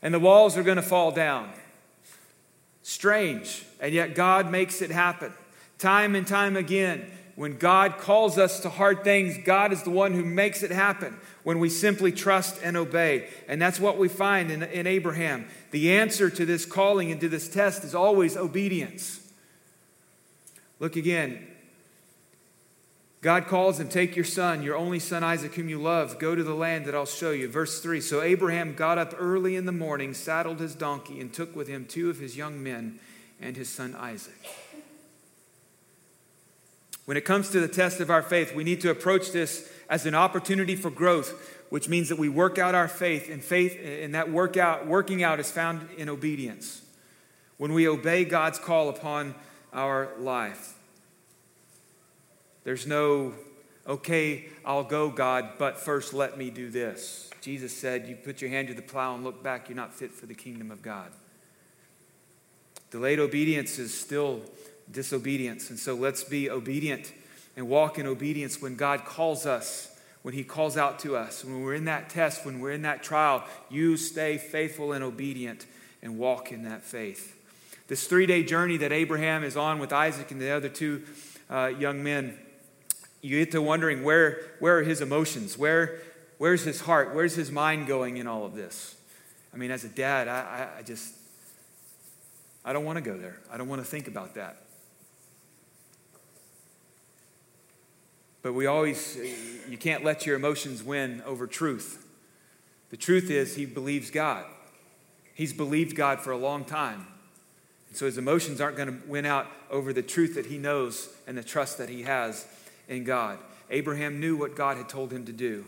and 0.00 0.14
the 0.14 0.20
walls 0.20 0.56
are 0.56 0.62
going 0.62 0.76
to 0.76 0.82
fall 0.82 1.10
down. 1.10 1.50
Strange, 2.84 3.66
and 3.80 3.92
yet 3.92 4.14
God 4.14 4.52
makes 4.52 4.80
it 4.80 4.92
happen. 4.92 5.32
Time 5.80 6.14
and 6.14 6.28
time 6.28 6.56
again, 6.56 7.10
when 7.34 7.58
God 7.58 7.98
calls 7.98 8.38
us 8.38 8.60
to 8.60 8.68
hard 8.68 9.02
things, 9.02 9.36
God 9.44 9.72
is 9.72 9.82
the 9.82 9.90
one 9.90 10.12
who 10.12 10.24
makes 10.24 10.62
it 10.62 10.70
happen 10.70 11.18
when 11.42 11.58
we 11.58 11.68
simply 11.68 12.12
trust 12.12 12.60
and 12.62 12.76
obey. 12.76 13.28
And 13.48 13.60
that's 13.60 13.80
what 13.80 13.98
we 13.98 14.06
find 14.06 14.48
in, 14.52 14.62
in 14.62 14.86
Abraham. 14.86 15.48
The 15.72 15.92
answer 15.92 16.30
to 16.30 16.46
this 16.46 16.64
calling 16.64 17.10
and 17.10 17.20
to 17.20 17.28
this 17.28 17.48
test 17.48 17.82
is 17.82 17.96
always 17.96 18.36
obedience. 18.36 19.28
Look 20.78 20.94
again. 20.94 21.48
God 23.22 23.46
calls 23.46 23.80
him, 23.80 23.88
Take 23.88 24.14
your 24.14 24.24
son, 24.24 24.62
your 24.62 24.76
only 24.76 24.98
son 24.98 25.24
Isaac, 25.24 25.54
whom 25.54 25.68
you 25.68 25.80
love, 25.80 26.18
go 26.18 26.34
to 26.34 26.42
the 26.42 26.54
land 26.54 26.84
that 26.84 26.94
I'll 26.94 27.06
show 27.06 27.30
you. 27.30 27.48
Verse 27.48 27.80
3 27.80 28.00
So 28.00 28.22
Abraham 28.22 28.74
got 28.74 28.98
up 28.98 29.14
early 29.18 29.56
in 29.56 29.66
the 29.66 29.72
morning, 29.72 30.14
saddled 30.14 30.60
his 30.60 30.74
donkey, 30.74 31.20
and 31.20 31.32
took 31.32 31.56
with 31.56 31.68
him 31.68 31.86
two 31.86 32.10
of 32.10 32.18
his 32.18 32.36
young 32.36 32.62
men 32.62 33.00
and 33.40 33.56
his 33.56 33.68
son 33.68 33.94
Isaac. 33.98 34.34
When 37.06 37.16
it 37.16 37.24
comes 37.24 37.50
to 37.50 37.60
the 37.60 37.68
test 37.68 38.00
of 38.00 38.10
our 38.10 38.22
faith, 38.22 38.54
we 38.54 38.64
need 38.64 38.80
to 38.80 38.90
approach 38.90 39.30
this 39.30 39.72
as 39.88 40.06
an 40.06 40.14
opportunity 40.14 40.74
for 40.74 40.90
growth, 40.90 41.62
which 41.70 41.88
means 41.88 42.08
that 42.08 42.18
we 42.18 42.28
work 42.28 42.58
out 42.58 42.74
our 42.74 42.88
faith, 42.88 43.30
and 43.30 43.42
faith 43.42 43.78
and 43.80 44.14
that 44.14 44.30
workout, 44.30 44.86
working 44.86 45.22
out 45.22 45.40
is 45.40 45.50
found 45.50 45.88
in 45.96 46.08
obedience. 46.08 46.82
When 47.58 47.72
we 47.72 47.88
obey 47.88 48.24
God's 48.24 48.58
call 48.58 48.88
upon 48.88 49.34
our 49.72 50.10
life. 50.18 50.75
There's 52.66 52.84
no, 52.84 53.32
okay, 53.86 54.46
I'll 54.64 54.82
go, 54.82 55.08
God, 55.08 55.50
but 55.56 55.78
first 55.78 56.12
let 56.12 56.36
me 56.36 56.50
do 56.50 56.68
this. 56.68 57.30
Jesus 57.40 57.72
said, 57.72 58.08
You 58.08 58.16
put 58.16 58.40
your 58.40 58.50
hand 58.50 58.66
to 58.66 58.74
the 58.74 58.82
plow 58.82 59.14
and 59.14 59.22
look 59.22 59.40
back, 59.40 59.68
you're 59.68 59.76
not 59.76 59.94
fit 59.94 60.10
for 60.10 60.26
the 60.26 60.34
kingdom 60.34 60.72
of 60.72 60.82
God. 60.82 61.12
Delayed 62.90 63.20
obedience 63.20 63.78
is 63.78 63.96
still 63.96 64.40
disobedience. 64.90 65.70
And 65.70 65.78
so 65.78 65.94
let's 65.94 66.24
be 66.24 66.50
obedient 66.50 67.12
and 67.56 67.68
walk 67.68 68.00
in 68.00 68.06
obedience 68.08 68.60
when 68.60 68.74
God 68.74 69.04
calls 69.04 69.46
us, 69.46 69.96
when 70.22 70.34
He 70.34 70.42
calls 70.42 70.76
out 70.76 70.98
to 71.00 71.16
us. 71.16 71.44
When 71.44 71.62
we're 71.62 71.74
in 71.74 71.84
that 71.84 72.10
test, 72.10 72.44
when 72.44 72.58
we're 72.58 72.72
in 72.72 72.82
that 72.82 73.00
trial, 73.00 73.44
you 73.70 73.96
stay 73.96 74.38
faithful 74.38 74.90
and 74.90 75.04
obedient 75.04 75.66
and 76.02 76.18
walk 76.18 76.50
in 76.50 76.64
that 76.64 76.82
faith. 76.82 77.32
This 77.86 78.08
three 78.08 78.26
day 78.26 78.42
journey 78.42 78.76
that 78.78 78.90
Abraham 78.90 79.44
is 79.44 79.56
on 79.56 79.78
with 79.78 79.92
Isaac 79.92 80.32
and 80.32 80.40
the 80.40 80.50
other 80.50 80.68
two 80.68 81.04
uh, 81.48 81.66
young 81.78 82.02
men, 82.02 82.36
you 83.22 83.38
get 83.38 83.52
to 83.52 83.62
wondering 83.62 84.04
where, 84.04 84.42
where 84.58 84.78
are 84.78 84.82
his 84.82 85.00
emotions? 85.00 85.56
Where, 85.58 86.00
where's 86.38 86.62
his 86.62 86.82
heart? 86.82 87.14
Where's 87.14 87.34
his 87.34 87.50
mind 87.50 87.86
going 87.86 88.16
in 88.16 88.26
all 88.26 88.44
of 88.44 88.54
this? 88.54 88.96
I 89.52 89.56
mean, 89.56 89.70
as 89.70 89.84
a 89.84 89.88
dad, 89.88 90.28
I, 90.28 90.40
I, 90.74 90.78
I 90.78 90.82
just, 90.82 91.14
I 92.64 92.72
don't 92.72 92.84
want 92.84 92.96
to 92.96 93.02
go 93.02 93.16
there. 93.16 93.38
I 93.50 93.56
don't 93.56 93.68
want 93.68 93.80
to 93.80 93.86
think 93.88 94.06
about 94.06 94.34
that. 94.34 94.58
But 98.42 98.52
we 98.52 98.66
always, 98.66 99.18
you 99.68 99.76
can't 99.76 100.04
let 100.04 100.24
your 100.24 100.36
emotions 100.36 100.82
win 100.82 101.22
over 101.26 101.46
truth. 101.46 102.06
The 102.90 102.96
truth 102.96 103.30
is, 103.30 103.56
he 103.56 103.66
believes 103.66 104.10
God. 104.10 104.44
He's 105.34 105.52
believed 105.52 105.96
God 105.96 106.20
for 106.20 106.30
a 106.30 106.36
long 106.36 106.64
time. 106.64 107.08
And 107.88 107.96
so 107.96 108.06
his 108.06 108.18
emotions 108.18 108.60
aren't 108.60 108.76
going 108.76 108.88
to 108.88 109.08
win 109.08 109.26
out 109.26 109.48
over 109.70 109.92
the 109.92 110.02
truth 110.02 110.34
that 110.36 110.46
he 110.46 110.58
knows 110.58 111.08
and 111.26 111.36
the 111.36 111.42
trust 111.42 111.78
that 111.78 111.88
he 111.88 112.02
has 112.02 112.46
in 112.88 113.04
God. 113.04 113.38
Abraham 113.70 114.20
knew 114.20 114.36
what 114.36 114.54
God 114.54 114.76
had 114.76 114.88
told 114.88 115.12
him 115.12 115.24
to 115.26 115.32
do. 115.32 115.64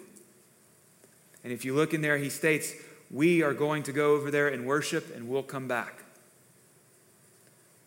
And 1.44 1.52
if 1.52 1.64
you 1.64 1.74
look 1.74 1.94
in 1.94 2.00
there, 2.00 2.18
he 2.18 2.30
states, 2.30 2.74
We 3.10 3.42
are 3.42 3.54
going 3.54 3.82
to 3.84 3.92
go 3.92 4.12
over 4.12 4.30
there 4.30 4.48
and 4.48 4.66
worship 4.66 5.14
and 5.14 5.28
we'll 5.28 5.42
come 5.42 5.68
back. 5.68 6.04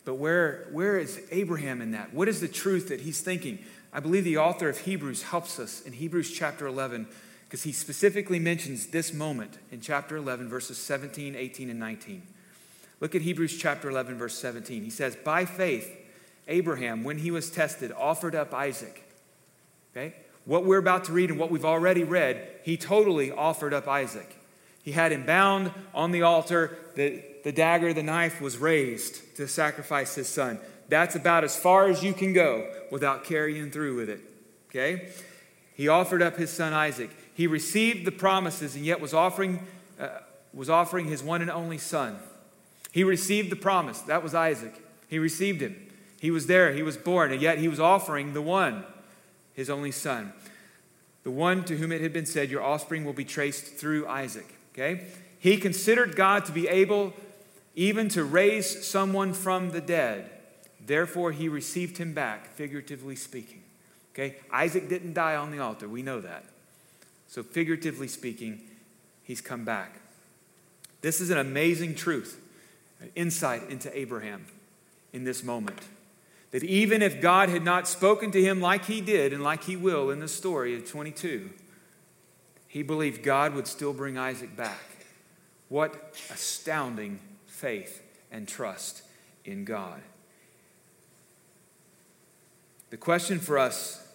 But 0.04 0.14
where, 0.14 0.66
where 0.72 0.98
is 0.98 1.20
Abraham 1.30 1.80
in 1.80 1.92
that? 1.92 2.12
What 2.12 2.28
is 2.28 2.40
the 2.40 2.48
truth 2.48 2.88
that 2.88 3.02
he's 3.02 3.20
thinking? 3.20 3.58
I 3.92 4.00
believe 4.00 4.24
the 4.24 4.38
author 4.38 4.68
of 4.68 4.78
Hebrews 4.78 5.24
helps 5.24 5.58
us 5.58 5.82
in 5.82 5.92
Hebrews 5.92 6.30
chapter 6.32 6.66
11 6.66 7.06
because 7.44 7.62
he 7.62 7.72
specifically 7.72 8.38
mentions 8.38 8.86
this 8.86 9.12
moment 9.12 9.58
in 9.70 9.80
chapter 9.80 10.16
11, 10.16 10.48
verses 10.48 10.78
17, 10.78 11.36
18, 11.36 11.70
and 11.70 11.78
19. 11.78 12.22
Look 12.98 13.14
at 13.14 13.22
Hebrews 13.22 13.58
chapter 13.58 13.90
11, 13.90 14.16
verse 14.16 14.38
17. 14.38 14.82
He 14.82 14.90
says, 14.90 15.16
By 15.16 15.44
faith, 15.44 15.94
Abraham, 16.48 17.04
when 17.04 17.18
he 17.18 17.30
was 17.30 17.50
tested, 17.50 17.92
offered 17.92 18.34
up 18.34 18.54
Isaac. 18.54 19.04
Okay? 19.92 20.14
What 20.44 20.64
we're 20.64 20.78
about 20.78 21.04
to 21.04 21.12
read 21.12 21.30
and 21.30 21.38
what 21.38 21.50
we've 21.50 21.64
already 21.64 22.04
read, 22.04 22.48
he 22.64 22.76
totally 22.76 23.30
offered 23.30 23.72
up 23.72 23.86
Isaac. 23.86 24.36
He 24.82 24.92
had 24.92 25.12
him 25.12 25.24
bound 25.24 25.70
on 25.94 26.10
the 26.10 26.22
altar. 26.22 26.76
The, 26.96 27.22
the 27.44 27.52
dagger, 27.52 27.92
the 27.92 28.02
knife 28.02 28.40
was 28.40 28.58
raised 28.58 29.36
to 29.36 29.46
sacrifice 29.46 30.14
his 30.14 30.28
son. 30.28 30.58
That's 30.88 31.14
about 31.14 31.44
as 31.44 31.56
far 31.56 31.88
as 31.88 32.02
you 32.02 32.12
can 32.12 32.32
go 32.32 32.68
without 32.90 33.24
carrying 33.24 33.70
through 33.70 33.96
with 33.96 34.08
it. 34.08 34.20
Okay? 34.70 35.10
He 35.74 35.88
offered 35.88 36.22
up 36.22 36.36
his 36.36 36.50
son 36.50 36.72
Isaac. 36.72 37.10
He 37.34 37.46
received 37.46 38.04
the 38.04 38.12
promises 38.12 38.74
and 38.74 38.84
yet 38.84 39.00
was 39.00 39.14
offering, 39.14 39.66
uh, 39.98 40.08
was 40.52 40.68
offering 40.68 41.06
his 41.06 41.22
one 41.22 41.40
and 41.40 41.50
only 41.50 41.78
son. 41.78 42.18
He 42.90 43.04
received 43.04 43.50
the 43.50 43.56
promise. 43.56 44.00
That 44.00 44.22
was 44.22 44.34
Isaac. 44.34 44.74
He 45.08 45.18
received 45.18 45.62
him. 45.62 45.76
He 46.20 46.30
was 46.30 46.46
there. 46.46 46.72
He 46.72 46.82
was 46.82 46.96
born. 46.96 47.32
And 47.32 47.40
yet 47.40 47.58
he 47.58 47.68
was 47.68 47.80
offering 47.80 48.34
the 48.34 48.42
one, 48.42 48.84
his 49.54 49.70
only 49.70 49.90
son. 49.90 50.32
The 51.24 51.30
one 51.30 51.64
to 51.64 51.76
whom 51.76 51.92
it 51.92 52.00
had 52.00 52.12
been 52.12 52.26
said, 52.26 52.50
Your 52.50 52.62
offspring 52.62 53.04
will 53.04 53.12
be 53.12 53.24
traced 53.24 53.76
through 53.76 54.06
Isaac. 54.06 54.54
Okay? 54.72 55.06
He 55.38 55.56
considered 55.56 56.16
God 56.16 56.44
to 56.46 56.52
be 56.52 56.68
able 56.68 57.12
even 57.74 58.08
to 58.10 58.24
raise 58.24 58.86
someone 58.86 59.32
from 59.32 59.70
the 59.70 59.80
dead. 59.80 60.30
Therefore, 60.84 61.32
he 61.32 61.48
received 61.48 61.98
him 61.98 62.12
back, 62.12 62.54
figuratively 62.54 63.16
speaking. 63.16 63.62
Okay? 64.12 64.36
Isaac 64.50 64.88
didn't 64.88 65.14
die 65.14 65.36
on 65.36 65.50
the 65.50 65.58
altar. 65.58 65.88
We 65.88 66.02
know 66.02 66.20
that. 66.20 66.44
So, 67.28 67.42
figuratively 67.42 68.08
speaking, 68.08 68.60
he's 69.22 69.40
come 69.40 69.64
back. 69.64 70.00
This 71.00 71.20
is 71.20 71.30
an 71.30 71.38
amazing 71.38 71.94
truth, 71.94 72.40
an 73.00 73.10
insight 73.14 73.70
into 73.70 73.96
Abraham 73.96 74.46
in 75.12 75.24
this 75.24 75.42
moment. 75.42 75.80
That 76.52 76.62
even 76.62 77.02
if 77.02 77.20
God 77.20 77.48
had 77.48 77.64
not 77.64 77.88
spoken 77.88 78.30
to 78.30 78.42
him 78.42 78.60
like 78.60 78.84
he 78.84 79.00
did 79.00 79.32
and 79.32 79.42
like 79.42 79.64
he 79.64 79.76
will 79.76 80.10
in 80.10 80.20
the 80.20 80.28
story 80.28 80.76
of 80.76 80.88
22, 80.88 81.50
he 82.68 82.82
believed 82.82 83.22
God 83.22 83.54
would 83.54 83.66
still 83.66 83.92
bring 83.92 84.16
Isaac 84.16 84.56
back. 84.56 85.06
What 85.68 86.14
astounding 86.30 87.20
faith 87.46 88.02
and 88.30 88.46
trust 88.48 89.02
in 89.44 89.64
God. 89.64 90.00
The 92.90 92.96
question 92.96 93.38
for 93.38 93.58
us 93.58 94.06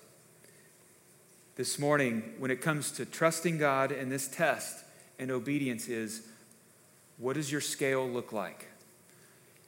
this 1.56 1.80
morning, 1.80 2.36
when 2.38 2.52
it 2.52 2.62
comes 2.62 2.91
to 2.91 3.06
trusting 3.06 3.58
God 3.58 3.91
in 3.91 4.10
this 4.10 4.28
test 4.28 4.84
and 5.17 5.32
obedience, 5.32 5.88
is 5.88 6.21
what 7.17 7.34
does 7.34 7.52
your 7.52 7.62
scale 7.62 8.08
look 8.08 8.32
like? 8.32 8.67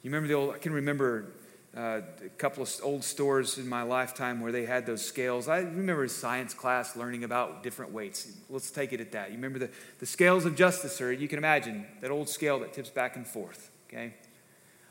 You 0.04 0.12
remember 0.12 0.28
the 0.28 0.34
old, 0.36 0.54
I 0.54 0.60
can 0.60 0.74
remember 0.74 1.32
uh, 1.78 2.02
a 2.26 2.30
couple 2.38 2.64
of 2.64 2.74
old 2.82 3.04
stores 3.04 3.58
in 3.58 3.68
my 3.68 3.84
lifetime 3.84 4.42
where 4.42 4.52
they 4.52 4.66
had 4.66 4.86
those 4.86 5.06
scales. 5.06 5.48
I 5.48 5.60
remember 5.60 6.08
science 6.08 6.54
class 6.54 6.96
learning 6.96 7.24
about 7.24 7.62
different 7.62 7.92
weights. 7.92 8.32
Let's 8.50 8.72
take 8.72 8.92
it 8.92 9.00
at 9.00 9.12
that. 9.12 9.30
You 9.30 9.36
remember 9.36 9.60
the, 9.60 9.70
the 10.00 10.06
scales 10.06 10.46
of 10.46 10.56
justice, 10.56 11.00
or 11.00 11.12
you 11.12 11.28
can 11.28 11.38
imagine 11.38 11.86
that 12.02 12.10
old 12.10 12.28
scale 12.28 12.60
that 12.60 12.74
tips 12.74 12.90
back 12.90 13.16
and 13.16 13.26
forth, 13.26 13.70
okay? 13.88 14.16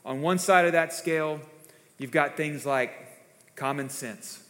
On 0.04 0.22
one 0.22 0.38
side 0.38 0.66
of 0.66 0.72
that 0.72 0.92
scale, 0.92 1.40
you've 1.98 2.12
got 2.12 2.36
things 2.36 2.64
like 2.64 2.92
common 3.56 3.90
sense. 3.90 4.44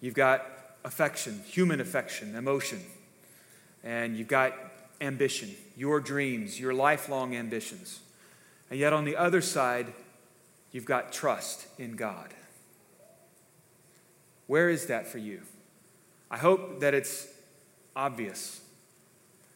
You've 0.00 0.14
got 0.14 0.46
affection, 0.84 1.42
human 1.46 1.80
affection, 1.80 2.36
emotion. 2.36 2.80
And 3.82 4.16
you've 4.16 4.28
got 4.28 4.54
ambition, 5.00 5.50
your 5.76 6.00
dreams, 6.00 6.60
your 6.60 6.72
lifelong 6.72 7.34
ambitions. 7.34 8.00
And 8.70 8.78
yet 8.78 8.92
on 8.92 9.04
the 9.04 9.16
other 9.16 9.40
side, 9.40 9.92
you've 10.74 10.84
got 10.84 11.12
trust 11.12 11.68
in 11.78 11.96
God. 11.96 12.34
Where 14.48 14.68
is 14.68 14.86
that 14.86 15.06
for 15.06 15.18
you? 15.18 15.40
I 16.30 16.36
hope 16.36 16.80
that 16.80 16.92
it's 16.92 17.28
obvious 17.94 18.60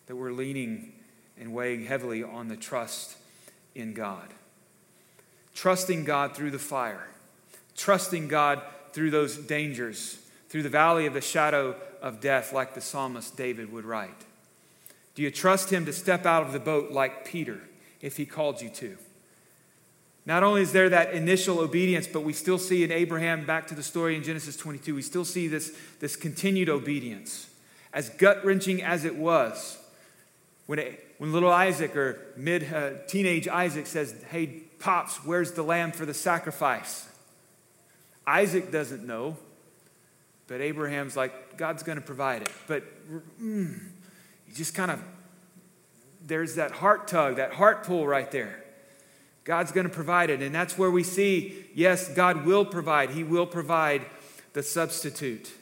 that 0.06 0.14
we're 0.16 0.32
leaning 0.32 0.92
and 1.36 1.52
weighing 1.52 1.84
heavily 1.84 2.22
on 2.22 2.46
the 2.48 2.56
trust 2.56 3.16
in 3.74 3.92
God. 3.94 4.32
trusting 5.58 6.04
God 6.04 6.36
through 6.36 6.52
the 6.52 6.58
fire, 6.58 7.08
trusting 7.76 8.28
God 8.28 8.62
through 8.92 9.10
those 9.10 9.36
dangers, 9.36 10.16
through 10.48 10.62
the 10.62 10.68
valley 10.68 11.04
of 11.04 11.14
the 11.14 11.20
shadow 11.20 11.74
of 12.00 12.20
death, 12.20 12.52
like 12.52 12.74
the 12.74 12.80
psalmist 12.80 13.36
David 13.36 13.72
would 13.72 13.84
write? 13.84 14.24
Do 15.16 15.22
you 15.22 15.32
trust 15.32 15.72
him 15.72 15.84
to 15.86 15.92
step 15.92 16.24
out 16.26 16.44
of 16.44 16.52
the 16.52 16.60
boat 16.60 16.92
like 16.92 17.24
Peter 17.24 17.58
if 18.00 18.18
he 18.18 18.24
called 18.24 18.62
you 18.62 18.68
to? 18.70 18.98
Not 20.28 20.42
only 20.42 20.60
is 20.60 20.72
there 20.72 20.90
that 20.90 21.14
initial 21.14 21.58
obedience, 21.58 22.06
but 22.06 22.20
we 22.20 22.34
still 22.34 22.58
see 22.58 22.84
in 22.84 22.92
Abraham, 22.92 23.46
back 23.46 23.66
to 23.68 23.74
the 23.74 23.82
story 23.82 24.14
in 24.14 24.22
Genesis 24.22 24.58
22, 24.58 24.94
we 24.94 25.00
still 25.00 25.24
see 25.24 25.48
this, 25.48 25.74
this 26.00 26.16
continued 26.16 26.68
obedience. 26.68 27.48
As 27.94 28.10
gut 28.10 28.44
wrenching 28.44 28.82
as 28.82 29.06
it 29.06 29.16
was, 29.16 29.78
when, 30.66 30.78
it, 30.78 31.14
when 31.16 31.32
little 31.32 31.50
Isaac 31.50 31.96
or 31.96 32.20
mid 32.36 32.70
uh, 32.70 32.90
teenage 33.06 33.48
Isaac 33.48 33.86
says, 33.86 34.14
Hey, 34.30 34.64
Pops, 34.78 35.16
where's 35.24 35.52
the 35.52 35.62
lamb 35.62 35.92
for 35.92 36.04
the 36.04 36.12
sacrifice? 36.12 37.08
Isaac 38.26 38.70
doesn't 38.70 39.06
know, 39.06 39.34
but 40.46 40.60
Abraham's 40.60 41.16
like, 41.16 41.56
God's 41.56 41.82
going 41.82 41.96
to 41.96 42.04
provide 42.04 42.42
it. 42.42 42.50
But 42.66 42.84
mm, 43.40 43.80
he 44.46 44.52
just 44.52 44.74
kind 44.74 44.90
of, 44.90 45.02
there's 46.26 46.56
that 46.56 46.72
heart 46.72 47.08
tug, 47.08 47.36
that 47.36 47.54
heart 47.54 47.84
pull 47.84 48.06
right 48.06 48.30
there. 48.30 48.62
God's 49.44 49.72
going 49.72 49.88
to 49.88 49.92
provide 49.92 50.30
it. 50.30 50.42
And 50.42 50.54
that's 50.54 50.76
where 50.76 50.90
we 50.90 51.02
see, 51.02 51.66
yes, 51.74 52.08
God 52.08 52.44
will 52.44 52.64
provide. 52.64 53.10
He 53.10 53.24
will 53.24 53.46
provide 53.46 54.04
the 54.52 54.62
substitute. 54.62 55.52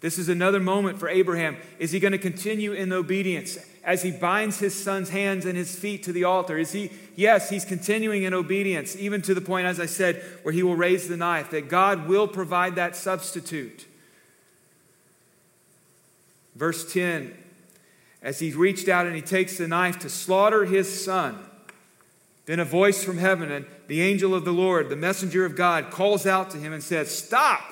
This 0.00 0.18
is 0.18 0.28
another 0.28 0.60
moment 0.60 0.98
for 0.98 1.08
Abraham. 1.08 1.56
Is 1.78 1.92
he 1.92 2.00
going 2.00 2.12
to 2.12 2.18
continue 2.18 2.72
in 2.72 2.92
obedience 2.92 3.58
as 3.84 4.02
he 4.02 4.10
binds 4.10 4.58
his 4.58 4.74
son's 4.74 5.10
hands 5.10 5.46
and 5.46 5.56
his 5.56 5.78
feet 5.78 6.02
to 6.04 6.12
the 6.12 6.24
altar? 6.24 6.58
Is 6.58 6.72
he, 6.72 6.90
yes, 7.14 7.50
he's 7.50 7.64
continuing 7.64 8.24
in 8.24 8.34
obedience, 8.34 8.96
even 8.96 9.22
to 9.22 9.34
the 9.34 9.40
point, 9.40 9.66
as 9.66 9.78
I 9.78 9.86
said, 9.86 10.22
where 10.42 10.52
he 10.52 10.62
will 10.62 10.76
raise 10.76 11.08
the 11.08 11.16
knife, 11.16 11.50
that 11.50 11.68
God 11.68 12.08
will 12.08 12.26
provide 12.26 12.74
that 12.76 12.96
substitute. 12.96 13.86
Verse 16.54 16.92
10 16.92 17.38
as 18.22 18.38
he 18.38 18.52
reached 18.52 18.88
out 18.88 19.06
and 19.06 19.16
he 19.16 19.22
takes 19.22 19.58
the 19.58 19.66
knife 19.66 19.98
to 19.98 20.08
slaughter 20.08 20.64
his 20.64 21.04
son. 21.04 21.38
Then 22.44 22.58
a 22.58 22.64
voice 22.64 23.04
from 23.04 23.18
heaven, 23.18 23.52
and 23.52 23.66
the 23.86 24.02
angel 24.02 24.34
of 24.34 24.44
the 24.44 24.52
Lord, 24.52 24.88
the 24.88 24.96
messenger 24.96 25.44
of 25.44 25.54
God, 25.54 25.90
calls 25.90 26.26
out 26.26 26.50
to 26.50 26.58
him 26.58 26.72
and 26.72 26.82
says, 26.82 27.16
Stop! 27.16 27.62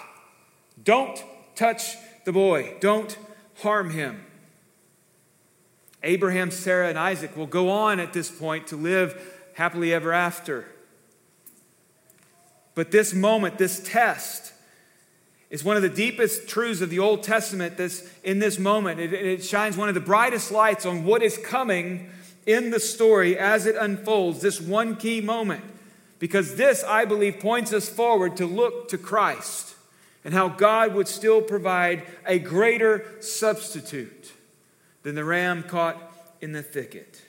Don't 0.83 1.23
touch 1.55 1.97
the 2.25 2.33
boy. 2.33 2.77
Don't 2.81 3.19
harm 3.63 3.91
him. 3.91 4.25
Abraham, 6.03 6.51
Sarah, 6.51 6.89
and 6.89 6.99
Isaac 6.99 7.37
will 7.37 7.47
go 7.47 7.69
on 7.71 8.01
at 8.01 8.13
this 8.13 8.31
point 8.31 8.69
to 8.69 8.77
live 8.77 9.21
happily 9.55 9.93
ever 9.93 10.13
after. 10.13 10.67
But 12.75 12.91
this 12.91 13.13
moment, 13.13 13.59
this 13.59 13.83
test, 13.85 14.53
is 15.51 15.65
one 15.65 15.77
of 15.77 15.83
the 15.83 15.89
deepest 15.89 16.49
truths 16.49 16.81
of 16.81 16.91
the 16.91 17.01
Old 17.01 17.23
Testament 17.23 17.77
this, 17.77 18.09
in 18.23 18.39
this 18.39 18.59
moment. 18.59 19.01
It, 19.01 19.13
it 19.13 19.45
shines 19.45 19.77
one 19.77 19.89
of 19.89 19.95
the 19.95 20.01
brightest 20.01 20.53
lights 20.53 20.87
on 20.87 21.05
what 21.05 21.23
is 21.23 21.37
coming 21.37 22.09
in 22.46 22.70
the 22.70 22.81
story 22.81 23.38
as 23.38 23.66
it 23.66 23.76
unfolds, 23.76 24.40
this 24.40 24.61
one 24.61 24.96
key 24.96 25.20
moment. 25.20 25.64
Because 26.18 26.57
this, 26.57 26.85
I 26.85 27.07
believe, 27.07 27.40
points 27.40 27.72
us 27.72 27.88
forward 27.88 28.37
to 28.37 28.46
look 28.46 28.88
to 28.90 28.98
Christ 28.98 29.74
and 30.24 30.35
how 30.35 30.48
God 30.48 30.94
would 30.94 31.09
still 31.09 31.40
provide 31.40 32.07
a 32.26 32.38
greater 32.38 33.05
substitute 33.20 34.33
than 35.03 35.14
the 35.14 35.24
ram 35.24 35.62
caught 35.62 35.96
in 36.40 36.53
the 36.53 36.62
thicket. 36.62 37.22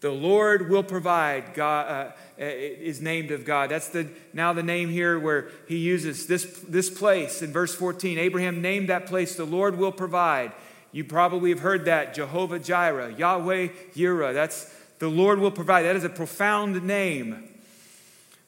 The 0.00 0.10
Lord 0.10 0.68
will 0.68 0.82
provide, 0.82 1.54
God, 1.54 1.86
uh, 1.88 2.42
uh 2.42 2.44
is 2.44 3.00
named 3.00 3.30
of 3.30 3.44
God. 3.44 3.70
That's 3.70 3.88
the, 3.88 4.08
now 4.32 4.52
the 4.52 4.62
name 4.62 4.88
here 4.88 5.18
where 5.18 5.48
he 5.68 5.78
uses 5.78 6.26
this, 6.26 6.44
this 6.68 6.90
place 6.90 7.42
in 7.42 7.52
verse 7.52 7.74
14. 7.74 8.18
Abraham 8.18 8.60
named 8.62 8.88
that 8.88 9.06
place, 9.06 9.36
the 9.36 9.44
Lord 9.44 9.78
will 9.78 9.92
provide. 9.92 10.52
You 10.92 11.04
probably 11.04 11.50
have 11.50 11.60
heard 11.60 11.86
that 11.86 12.14
Jehovah 12.14 12.58
Jireh, 12.58 13.14
Yahweh 13.14 13.68
Yireh. 13.94 14.34
That's 14.34 14.72
the 14.98 15.08
Lord 15.08 15.40
will 15.40 15.50
provide. 15.50 15.82
That 15.82 15.96
is 15.96 16.04
a 16.04 16.10
profound 16.10 16.82
name 16.84 17.48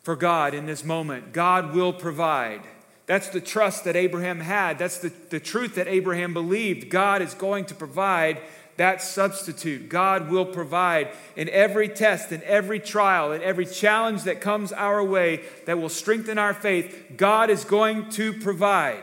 for 0.02 0.14
God 0.14 0.54
in 0.54 0.66
this 0.66 0.84
moment. 0.84 1.32
God 1.32 1.74
will 1.74 1.92
provide. 1.92 2.60
That's 3.06 3.28
the 3.28 3.40
trust 3.40 3.84
that 3.84 3.96
Abraham 3.96 4.40
had. 4.40 4.78
That's 4.78 4.98
the, 4.98 5.12
the 5.30 5.40
truth 5.40 5.74
that 5.74 5.88
Abraham 5.88 6.32
believed. 6.32 6.90
God 6.90 7.22
is 7.22 7.34
going 7.34 7.64
to 7.66 7.74
provide 7.74 8.40
that 8.76 9.00
substitute. 9.02 9.88
God 9.88 10.30
will 10.30 10.46
provide 10.46 11.08
in 11.36 11.48
every 11.48 11.88
test, 11.88 12.32
in 12.32 12.42
every 12.42 12.80
trial, 12.80 13.32
in 13.32 13.42
every 13.42 13.66
challenge 13.66 14.24
that 14.24 14.40
comes 14.40 14.72
our 14.72 15.02
way 15.02 15.42
that 15.66 15.78
will 15.78 15.88
strengthen 15.88 16.38
our 16.38 16.54
faith. 16.54 17.12
God 17.16 17.50
is 17.50 17.64
going 17.64 18.10
to 18.10 18.32
provide. 18.32 19.02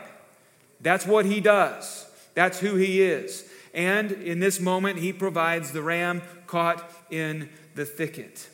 That's 0.80 1.06
what 1.06 1.24
He 1.24 1.40
does. 1.40 2.06
That's 2.34 2.60
who 2.60 2.76
he 2.76 3.02
is. 3.02 3.48
And 3.74 4.12
in 4.12 4.40
this 4.40 4.60
moment, 4.60 4.98
he 4.98 5.12
provides 5.12 5.72
the 5.72 5.82
ram 5.82 6.22
caught 6.46 6.90
in 7.10 7.48
the 7.74 7.84
thicket. 7.84 8.48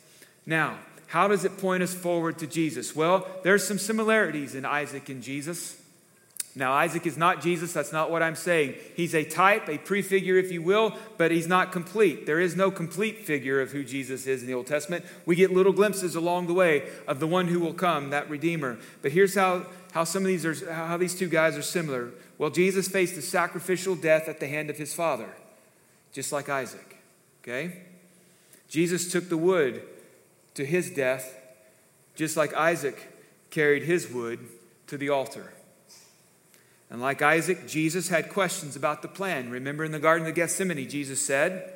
Now, 0.45 0.77
how 1.07 1.27
does 1.27 1.43
it 1.43 1.57
point 1.57 1.83
us 1.83 1.93
forward 1.93 2.37
to 2.39 2.47
Jesus? 2.47 2.95
Well, 2.95 3.27
there's 3.43 3.67
some 3.67 3.79
similarities 3.79 4.55
in 4.55 4.63
Isaac 4.63 5.09
and 5.09 5.23
Jesus. 5.23 5.75
Now, 6.55 6.73
Isaac 6.73 7.05
is 7.05 7.17
not 7.17 7.41
Jesus. 7.41 7.73
That's 7.73 7.91
not 7.91 8.11
what 8.11 8.23
I'm 8.23 8.35
saying. 8.35 8.75
He's 8.95 9.13
a 9.13 9.23
type, 9.23 9.69
a 9.69 9.77
prefigure, 9.77 10.37
if 10.37 10.51
you 10.51 10.61
will, 10.61 10.93
but 11.17 11.31
he's 11.31 11.47
not 11.47 11.71
complete. 11.71 12.25
There 12.25 12.39
is 12.39 12.55
no 12.55 12.71
complete 12.71 13.25
figure 13.25 13.61
of 13.61 13.71
who 13.71 13.83
Jesus 13.83 14.27
is 14.27 14.41
in 14.41 14.47
the 14.47 14.53
Old 14.53 14.67
Testament. 14.67 15.05
We 15.25 15.35
get 15.35 15.51
little 15.51 15.73
glimpses 15.73 16.15
along 16.15 16.47
the 16.47 16.53
way 16.53 16.89
of 17.07 17.19
the 17.19 17.27
one 17.27 17.47
who 17.47 17.59
will 17.59 17.73
come, 17.73 18.09
that 18.09 18.29
Redeemer. 18.29 18.77
But 19.01 19.11
here's 19.11 19.35
how, 19.35 19.67
how 19.91 20.03
some 20.03 20.23
of 20.23 20.27
these 20.27 20.45
are, 20.45 20.73
how 20.73 20.97
these 20.97 21.15
two 21.15 21.29
guys 21.29 21.55
are 21.55 21.61
similar. 21.61 22.11
Well, 22.39 22.49
Jesus 22.49 22.87
faced 22.87 23.17
a 23.17 23.21
sacrificial 23.21 23.95
death 23.95 24.29
at 24.29 24.39
the 24.39 24.47
hand 24.47 24.69
of 24.69 24.77
his 24.77 24.93
father, 24.93 25.29
just 26.13 26.31
like 26.31 26.47
Isaac. 26.49 26.97
Okay? 27.43 27.81
Jesus 28.69 29.11
took 29.11 29.27
the 29.27 29.37
wood 29.37 29.83
to 30.55 30.65
his 30.65 30.89
death, 30.89 31.37
just 32.15 32.37
like 32.37 32.53
Isaac 32.53 32.97
carried 33.51 33.83
his 33.83 34.09
wood 34.09 34.39
to 34.87 34.97
the 34.97 35.09
altar. 35.09 35.51
And 36.89 37.01
like 37.01 37.21
Isaac, 37.21 37.67
Jesus 37.67 38.07
had 38.07 38.29
questions 38.29 38.77
about 38.77 39.01
the 39.01 39.09
plan. 39.09 39.51
Remember 39.51 39.83
in 39.83 39.91
the 39.91 39.99
Garden 39.99 40.25
of 40.25 40.33
Gethsemane, 40.33 40.89
Jesus 40.89 41.23
said, 41.23 41.71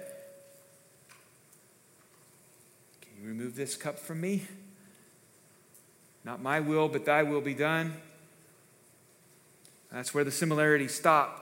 Can 3.02 3.22
you 3.22 3.28
remove 3.28 3.56
this 3.56 3.76
cup 3.76 4.00
from 4.00 4.22
me? 4.22 4.44
Not 6.24 6.42
my 6.42 6.62
will, 6.62 6.88
but 6.88 7.04
thy 7.04 7.22
will 7.22 7.42
be 7.42 7.54
done. 7.54 7.94
That's 9.94 10.14
where 10.14 10.24
the 10.24 10.32
similarities 10.32 10.94
stop. 10.94 11.40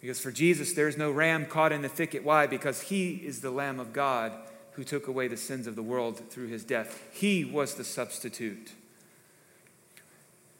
Because 0.00 0.18
for 0.20 0.32
Jesus, 0.32 0.72
there's 0.72 0.96
no 0.96 1.10
ram 1.10 1.46
caught 1.46 1.70
in 1.70 1.82
the 1.82 1.88
thicket. 1.88 2.24
Why? 2.24 2.46
Because 2.46 2.82
he 2.82 3.14
is 3.14 3.40
the 3.40 3.50
Lamb 3.50 3.78
of 3.78 3.92
God 3.92 4.32
who 4.72 4.84
took 4.84 5.06
away 5.06 5.28
the 5.28 5.36
sins 5.36 5.66
of 5.66 5.76
the 5.76 5.82
world 5.82 6.30
through 6.30 6.48
his 6.48 6.64
death. 6.64 7.02
He 7.12 7.44
was 7.44 7.74
the 7.74 7.84
substitute. 7.84 8.72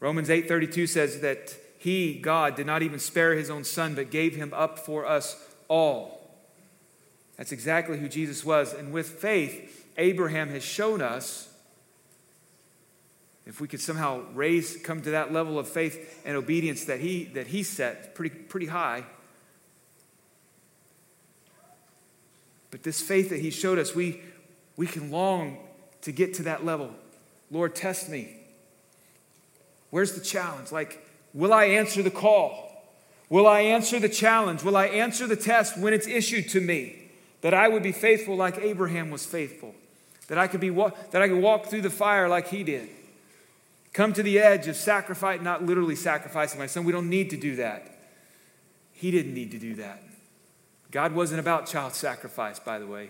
Romans 0.00 0.28
8:32 0.28 0.86
says 0.86 1.20
that 1.20 1.54
he, 1.78 2.14
God, 2.14 2.56
did 2.56 2.66
not 2.66 2.82
even 2.82 2.98
spare 2.98 3.34
his 3.34 3.50
own 3.50 3.64
son, 3.64 3.94
but 3.94 4.10
gave 4.10 4.36
him 4.36 4.52
up 4.54 4.78
for 4.78 5.06
us 5.06 5.36
all. 5.68 6.30
That's 7.36 7.52
exactly 7.52 7.98
who 7.98 8.08
Jesus 8.08 8.44
was. 8.44 8.72
And 8.72 8.92
with 8.92 9.08
faith, 9.08 9.86
Abraham 9.96 10.48
has 10.48 10.62
shown 10.62 11.00
us 11.00 11.48
if 13.46 13.60
we 13.60 13.68
could 13.68 13.80
somehow 13.80 14.22
raise, 14.34 14.76
come 14.82 15.00
to 15.02 15.10
that 15.12 15.32
level 15.32 15.58
of 15.58 15.68
faith 15.68 16.20
and 16.24 16.36
obedience 16.36 16.84
that 16.86 16.98
he, 16.98 17.24
that 17.26 17.46
he 17.46 17.62
set 17.62 18.14
pretty, 18.14 18.34
pretty 18.34 18.66
high. 18.66 19.04
But 22.72 22.82
this 22.82 23.00
faith 23.00 23.30
that 23.30 23.38
he 23.38 23.50
showed 23.50 23.78
us, 23.78 23.94
we, 23.94 24.20
we 24.76 24.88
can 24.88 25.12
long 25.12 25.58
to 26.02 26.10
get 26.10 26.34
to 26.34 26.42
that 26.42 26.64
level. 26.64 26.90
Lord, 27.50 27.76
test 27.76 28.08
me. 28.08 28.36
Where's 29.90 30.12
the 30.12 30.20
challenge? 30.20 30.72
Like, 30.72 31.06
will 31.32 31.52
I 31.52 31.66
answer 31.66 32.02
the 32.02 32.10
call? 32.10 32.64
Will 33.30 33.46
I 33.46 33.60
answer 33.60 34.00
the 34.00 34.08
challenge? 34.08 34.64
Will 34.64 34.76
I 34.76 34.86
answer 34.86 35.28
the 35.28 35.36
test 35.36 35.78
when 35.78 35.94
it's 35.94 36.08
issued 36.08 36.48
to 36.50 36.60
me? 36.60 37.10
That 37.42 37.54
I 37.54 37.68
would 37.68 37.84
be 37.84 37.92
faithful 37.92 38.34
like 38.34 38.58
Abraham 38.58 39.10
was 39.10 39.24
faithful. 39.24 39.74
That 40.26 40.38
I 40.38 40.48
could, 40.48 40.60
be, 40.60 40.70
that 40.70 41.22
I 41.22 41.28
could 41.28 41.40
walk 41.40 41.66
through 41.66 41.82
the 41.82 41.90
fire 41.90 42.28
like 42.28 42.48
he 42.48 42.64
did 42.64 42.88
come 43.96 44.12
to 44.12 44.22
the 44.22 44.38
edge 44.38 44.68
of 44.68 44.76
sacrifice, 44.76 45.40
not 45.40 45.64
literally 45.64 45.96
sacrificing 45.96 46.58
my 46.58 46.66
son. 46.66 46.84
We 46.84 46.92
don't 46.92 47.08
need 47.08 47.30
to 47.30 47.36
do 47.38 47.56
that. 47.56 47.96
He 48.92 49.10
didn't 49.10 49.32
need 49.32 49.52
to 49.52 49.58
do 49.58 49.74
that. 49.76 50.02
God 50.90 51.14
wasn't 51.14 51.40
about 51.40 51.66
child 51.66 51.94
sacrifice, 51.94 52.58
by 52.58 52.78
the 52.78 52.86
way. 52.86 53.08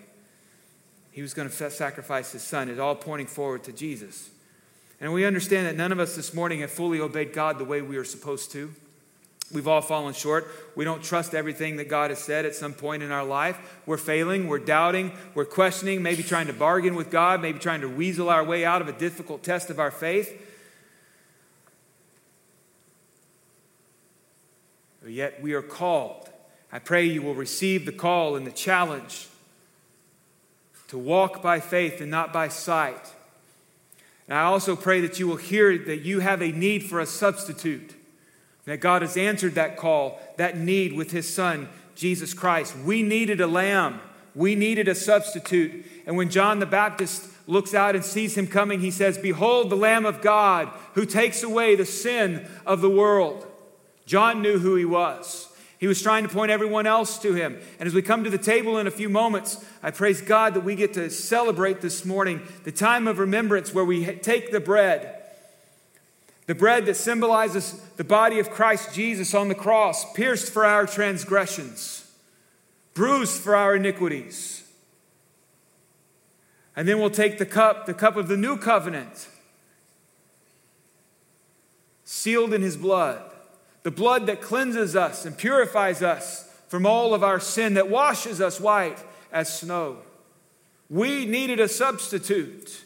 He 1.10 1.22
was 1.22 1.34
going 1.34 1.50
to 1.50 1.70
sacrifice 1.70 2.30
his 2.30 2.42
son. 2.42 2.68
It's 2.68 2.78
all 2.78 2.94
pointing 2.94 3.26
forward 3.26 3.64
to 3.64 3.72
Jesus. 3.72 4.30
And 5.00 5.12
we 5.12 5.24
understand 5.24 5.66
that 5.66 5.76
none 5.76 5.90
of 5.90 5.98
us 5.98 6.14
this 6.14 6.32
morning 6.32 6.60
have 6.60 6.70
fully 6.70 7.00
obeyed 7.00 7.32
God 7.32 7.58
the 7.58 7.64
way 7.64 7.82
we 7.82 7.96
are 7.96 8.04
supposed 8.04 8.52
to. 8.52 8.72
We've 9.52 9.66
all 9.66 9.82
fallen 9.82 10.14
short. 10.14 10.46
We 10.76 10.84
don't 10.84 11.02
trust 11.02 11.34
everything 11.34 11.78
that 11.78 11.88
God 11.88 12.10
has 12.10 12.20
said 12.20 12.46
at 12.46 12.54
some 12.54 12.72
point 12.72 13.02
in 13.02 13.10
our 13.10 13.24
life. 13.24 13.80
We're 13.86 13.96
failing, 13.96 14.46
we're 14.46 14.60
doubting, 14.60 15.10
we're 15.34 15.46
questioning, 15.46 16.00
maybe 16.00 16.22
trying 16.22 16.46
to 16.46 16.52
bargain 16.52 16.94
with 16.94 17.10
God, 17.10 17.42
maybe 17.42 17.58
trying 17.58 17.80
to 17.80 17.88
weasel 17.88 18.28
our 18.28 18.44
way 18.44 18.64
out 18.64 18.82
of 18.82 18.88
a 18.88 18.92
difficult 18.92 19.42
test 19.42 19.68
of 19.68 19.80
our 19.80 19.90
faith. 19.90 20.42
But 25.06 25.12
yet 25.12 25.40
we 25.40 25.52
are 25.52 25.62
called. 25.62 26.28
I 26.72 26.80
pray 26.80 27.04
you 27.04 27.22
will 27.22 27.36
receive 27.36 27.86
the 27.86 27.92
call 27.92 28.34
and 28.34 28.44
the 28.44 28.50
challenge 28.50 29.28
to 30.88 30.98
walk 30.98 31.40
by 31.40 31.60
faith 31.60 32.00
and 32.00 32.10
not 32.10 32.32
by 32.32 32.48
sight. 32.48 33.14
And 34.26 34.36
I 34.36 34.42
also 34.42 34.74
pray 34.74 35.00
that 35.02 35.20
you 35.20 35.28
will 35.28 35.36
hear 35.36 35.78
that 35.78 35.98
you 35.98 36.18
have 36.18 36.42
a 36.42 36.50
need 36.50 36.82
for 36.82 36.98
a 36.98 37.06
substitute 37.06 37.94
that 38.64 38.78
God 38.78 39.02
has 39.02 39.16
answered 39.16 39.54
that 39.54 39.76
call, 39.76 40.18
that 40.38 40.58
need 40.58 40.94
with 40.94 41.12
His 41.12 41.32
Son, 41.32 41.68
Jesus 41.94 42.34
Christ. 42.34 42.76
We 42.76 43.04
needed 43.04 43.40
a 43.40 43.46
lamb, 43.46 44.00
we 44.34 44.56
needed 44.56 44.88
a 44.88 44.94
substitute. 44.96 45.86
And 46.04 46.16
when 46.16 46.30
John 46.30 46.58
the 46.58 46.66
Baptist 46.66 47.30
looks 47.46 47.74
out 47.74 47.94
and 47.94 48.04
sees 48.04 48.36
him 48.36 48.48
coming, 48.48 48.80
he 48.80 48.90
says, 48.90 49.18
Behold 49.18 49.70
the 49.70 49.76
Lamb 49.76 50.04
of 50.04 50.20
God 50.20 50.68
who 50.94 51.06
takes 51.06 51.44
away 51.44 51.76
the 51.76 51.86
sin 51.86 52.48
of 52.66 52.80
the 52.80 52.90
world. 52.90 53.46
John 54.06 54.40
knew 54.40 54.58
who 54.58 54.76
he 54.76 54.84
was. 54.84 55.52
He 55.78 55.86
was 55.86 56.00
trying 56.00 56.22
to 56.22 56.32
point 56.32 56.50
everyone 56.50 56.86
else 56.86 57.18
to 57.18 57.34
him. 57.34 57.58
And 57.78 57.86
as 57.86 57.92
we 57.92 58.00
come 58.00 58.24
to 58.24 58.30
the 58.30 58.38
table 58.38 58.78
in 58.78 58.86
a 58.86 58.90
few 58.90 59.10
moments, 59.10 59.62
I 59.82 59.90
praise 59.90 60.22
God 60.22 60.54
that 60.54 60.64
we 60.64 60.74
get 60.74 60.94
to 60.94 61.10
celebrate 61.10 61.82
this 61.82 62.04
morning 62.06 62.40
the 62.64 62.72
time 62.72 63.06
of 63.06 63.18
remembrance 63.18 63.74
where 63.74 63.84
we 63.84 64.06
take 64.06 64.52
the 64.52 64.60
bread 64.60 65.16
the 66.46 66.54
bread 66.54 66.86
that 66.86 66.96
symbolizes 66.96 67.72
the 67.96 68.04
body 68.04 68.38
of 68.38 68.50
Christ 68.50 68.94
Jesus 68.94 69.34
on 69.34 69.48
the 69.48 69.54
cross, 69.54 70.10
pierced 70.12 70.52
for 70.52 70.64
our 70.64 70.86
transgressions, 70.86 72.10
bruised 72.94 73.40
for 73.42 73.56
our 73.56 73.74
iniquities. 73.74 74.62
And 76.76 76.86
then 76.86 76.98
we'll 76.98 77.10
take 77.10 77.38
the 77.38 77.46
cup, 77.46 77.86
the 77.86 77.94
cup 77.94 78.16
of 78.16 78.28
the 78.28 78.36
new 78.36 78.56
covenant, 78.56 79.28
sealed 82.04 82.54
in 82.54 82.62
his 82.62 82.76
blood, 82.76 83.25
the 83.86 83.92
blood 83.92 84.26
that 84.26 84.42
cleanses 84.42 84.96
us 84.96 85.24
and 85.24 85.38
purifies 85.38 86.02
us 86.02 86.52
from 86.66 86.84
all 86.84 87.14
of 87.14 87.22
our 87.22 87.38
sin, 87.38 87.74
that 87.74 87.88
washes 87.88 88.40
us 88.40 88.58
white 88.58 88.98
as 89.30 89.60
snow. 89.60 89.98
We 90.90 91.24
needed 91.24 91.60
a 91.60 91.68
substitute. 91.68 92.82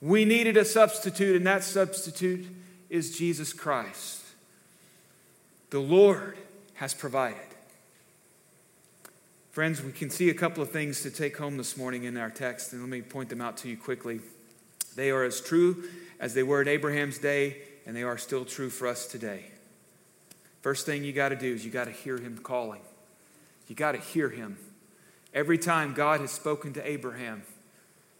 We 0.00 0.24
needed 0.24 0.56
a 0.56 0.64
substitute, 0.64 1.36
and 1.36 1.46
that 1.46 1.62
substitute 1.62 2.44
is 2.90 3.16
Jesus 3.16 3.52
Christ. 3.52 4.20
The 5.70 5.78
Lord 5.78 6.38
has 6.74 6.92
provided. 6.92 7.38
Friends, 9.52 9.80
we 9.80 9.92
can 9.92 10.10
see 10.10 10.28
a 10.28 10.34
couple 10.34 10.60
of 10.60 10.72
things 10.72 11.02
to 11.02 11.10
take 11.12 11.36
home 11.36 11.56
this 11.56 11.76
morning 11.76 12.02
in 12.02 12.16
our 12.16 12.30
text, 12.30 12.72
and 12.72 12.82
let 12.82 12.90
me 12.90 13.00
point 13.00 13.28
them 13.28 13.40
out 13.40 13.58
to 13.58 13.68
you 13.68 13.76
quickly. 13.76 14.18
They 14.96 15.12
are 15.12 15.22
as 15.22 15.40
true 15.40 15.84
as 16.18 16.34
they 16.34 16.42
were 16.42 16.62
in 16.62 16.66
Abraham's 16.66 17.18
day, 17.18 17.58
and 17.86 17.94
they 17.94 18.02
are 18.02 18.18
still 18.18 18.44
true 18.44 18.70
for 18.70 18.88
us 18.88 19.06
today. 19.06 19.52
First 20.64 20.86
thing 20.86 21.04
you 21.04 21.12
got 21.12 21.28
to 21.28 21.36
do 21.36 21.52
is 21.52 21.62
you 21.62 21.70
got 21.70 21.84
to 21.84 21.90
hear 21.90 22.16
him 22.16 22.38
calling. 22.42 22.80
You 23.68 23.74
got 23.74 23.92
to 23.92 23.98
hear 23.98 24.30
him. 24.30 24.56
Every 25.34 25.58
time 25.58 25.92
God 25.92 26.22
has 26.22 26.30
spoken 26.30 26.72
to 26.72 26.88
Abraham, 26.88 27.42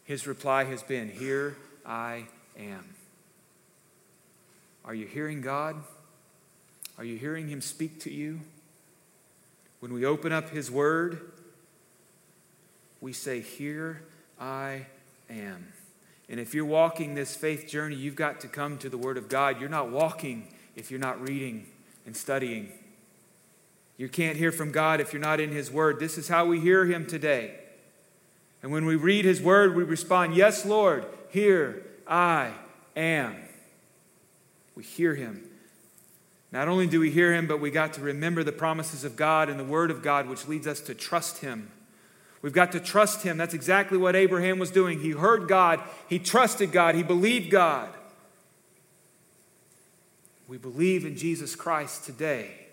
his 0.04 0.26
reply 0.26 0.64
has 0.64 0.83
been, 0.83 1.09
Here 1.09 1.57
I 1.87 2.26
am. 2.59 2.85
Are 4.85 4.94
you 4.94 5.07
hearing 5.07 5.40
God? 5.40 5.76
Are 6.98 7.04
you 7.04 7.16
hearing 7.16 7.48
Him 7.48 7.62
speak 7.62 7.98
to 8.00 8.12
you? 8.12 8.40
When 9.80 9.94
we 9.94 10.04
open 10.04 10.30
up 10.30 10.50
His 10.50 10.70
Word, 10.70 11.22
we 13.00 13.14
say, 13.14 13.40
Here 13.40 14.02
I 14.38 14.85
am. 15.30 15.68
And 16.28 16.38
if 16.38 16.52
you're 16.52 16.66
walking 16.66 17.14
this 17.14 17.35
faith 17.35 17.66
journey, 17.66 17.96
you've 17.96 18.16
got 18.16 18.40
to 18.40 18.48
come 18.48 18.76
to 18.78 18.90
the 18.90 18.98
Word 18.98 19.16
of 19.16 19.30
God. 19.30 19.59
You're 19.61 19.70
not 19.70 19.90
walking 19.90 20.48
if 20.76 20.90
you're 20.90 21.00
not 21.00 21.26
reading 21.26 21.68
and 22.07 22.17
studying. 22.17 22.71
You 23.97 24.09
can't 24.09 24.37
hear 24.37 24.53
from 24.53 24.73
God 24.73 25.01
if 25.01 25.12
you're 25.12 25.23
not 25.23 25.40
in 25.40 25.51
His 25.51 25.71
Word. 25.71 26.01
This 26.01 26.19
is 26.19 26.29
how 26.29 26.47
we 26.47 26.61
hear 26.61 26.85
Him 26.85 27.07
today. 27.07 27.55
And 28.62 28.73
when 28.73 28.87
we 28.87 28.97
read 28.97 29.25
His 29.25 29.40
Word, 29.40 29.77
we 29.77 29.85
respond, 29.85 30.35
Yes, 30.35 30.64
Lord, 30.64 31.07
here 31.31 31.85
I 32.07 32.53
am. 32.97 33.37
We 34.75 34.83
hear 34.83 35.14
him. 35.14 35.43
Not 36.53 36.69
only 36.69 36.87
do 36.87 37.01
we 37.01 37.11
hear 37.11 37.33
him, 37.33 37.47
but 37.47 37.61
we 37.61 37.71
got 37.71 37.95
to 37.95 38.01
remember 38.01 38.45
the 38.45 38.53
promises 38.53 39.05
of 39.05 39.17
God 39.17 39.49
and 39.49 39.59
the 39.59 39.64
word 39.64 39.90
of 39.90 40.03
God, 40.03 40.29
which 40.29 40.47
leads 40.47 40.67
us 40.67 40.81
to 40.83 40.95
trust 40.95 41.38
him. 41.38 41.71
We've 42.43 42.53
got 42.53 42.73
to 42.73 42.81
trust 42.81 43.23
him. 43.23 43.37
That's 43.37 43.55
exactly 43.55 43.99
what 43.99 44.14
Abraham 44.14 44.59
was 44.59 44.71
doing. 44.71 45.01
He 45.01 45.11
heard 45.11 45.49
God, 45.49 45.81
he 46.09 46.19
trusted 46.19 46.73
God, 46.73 46.95
he 46.95 47.03
believed 47.03 47.51
God. 47.51 47.88
We 50.46 50.59
believe 50.59 51.04
in 51.04 51.16
Jesus 51.16 51.57
Christ 51.57 52.04
today. 52.04 52.66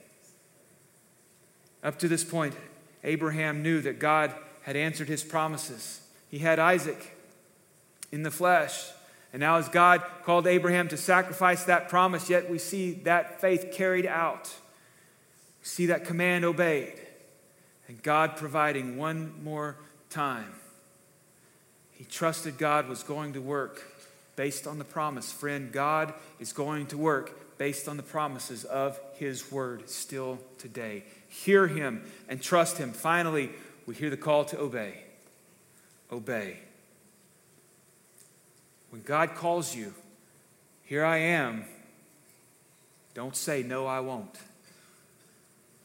Up 1.83 1.97
to 1.99 2.07
this 2.07 2.23
point, 2.23 2.55
Abraham 3.03 3.63
knew 3.63 3.81
that 3.81 3.99
God 3.99 4.35
had 4.63 4.75
answered 4.75 5.07
his 5.07 5.23
promises. 5.23 6.01
He 6.29 6.39
had 6.39 6.59
Isaac 6.59 7.15
in 8.11 8.23
the 8.23 8.31
flesh. 8.31 8.89
And 9.33 9.39
now, 9.39 9.55
as 9.55 9.69
God 9.69 10.03
called 10.23 10.45
Abraham 10.45 10.89
to 10.89 10.97
sacrifice 10.97 11.63
that 11.63 11.87
promise, 11.87 12.29
yet 12.29 12.49
we 12.49 12.57
see 12.57 12.91
that 13.03 13.39
faith 13.39 13.71
carried 13.71 14.05
out. 14.05 14.53
We 15.61 15.65
see 15.65 15.85
that 15.87 16.05
command 16.05 16.43
obeyed. 16.43 16.99
And 17.87 18.03
God 18.03 18.35
providing 18.35 18.97
one 18.97 19.33
more 19.43 19.77
time. 20.09 20.53
He 21.91 22.03
trusted 22.03 22.57
God 22.57 22.89
was 22.89 23.03
going 23.03 23.33
to 23.33 23.41
work 23.41 23.83
based 24.35 24.67
on 24.67 24.77
the 24.77 24.83
promise. 24.83 25.31
Friend, 25.31 25.71
God 25.71 26.13
is 26.39 26.51
going 26.51 26.87
to 26.87 26.97
work 26.97 27.50
based 27.61 27.87
on 27.87 27.95
the 27.95 28.01
promises 28.01 28.63
of 28.65 28.99
His 29.19 29.51
word 29.51 29.87
still 29.87 30.39
today. 30.57 31.03
Hear 31.29 31.67
Him 31.67 32.01
and 32.27 32.41
trust 32.41 32.79
Him. 32.79 32.91
Finally, 32.91 33.51
we 33.85 33.93
hear 33.93 34.09
the 34.09 34.17
call 34.17 34.45
to 34.45 34.59
obey. 34.59 35.03
Obey. 36.11 36.57
When 38.89 39.03
God 39.03 39.35
calls 39.35 39.75
you, 39.75 39.93
here 40.85 41.05
I 41.05 41.17
am, 41.17 41.65
don't 43.13 43.35
say, 43.35 43.61
No, 43.61 43.85
I 43.85 43.99
won't. 43.99 44.39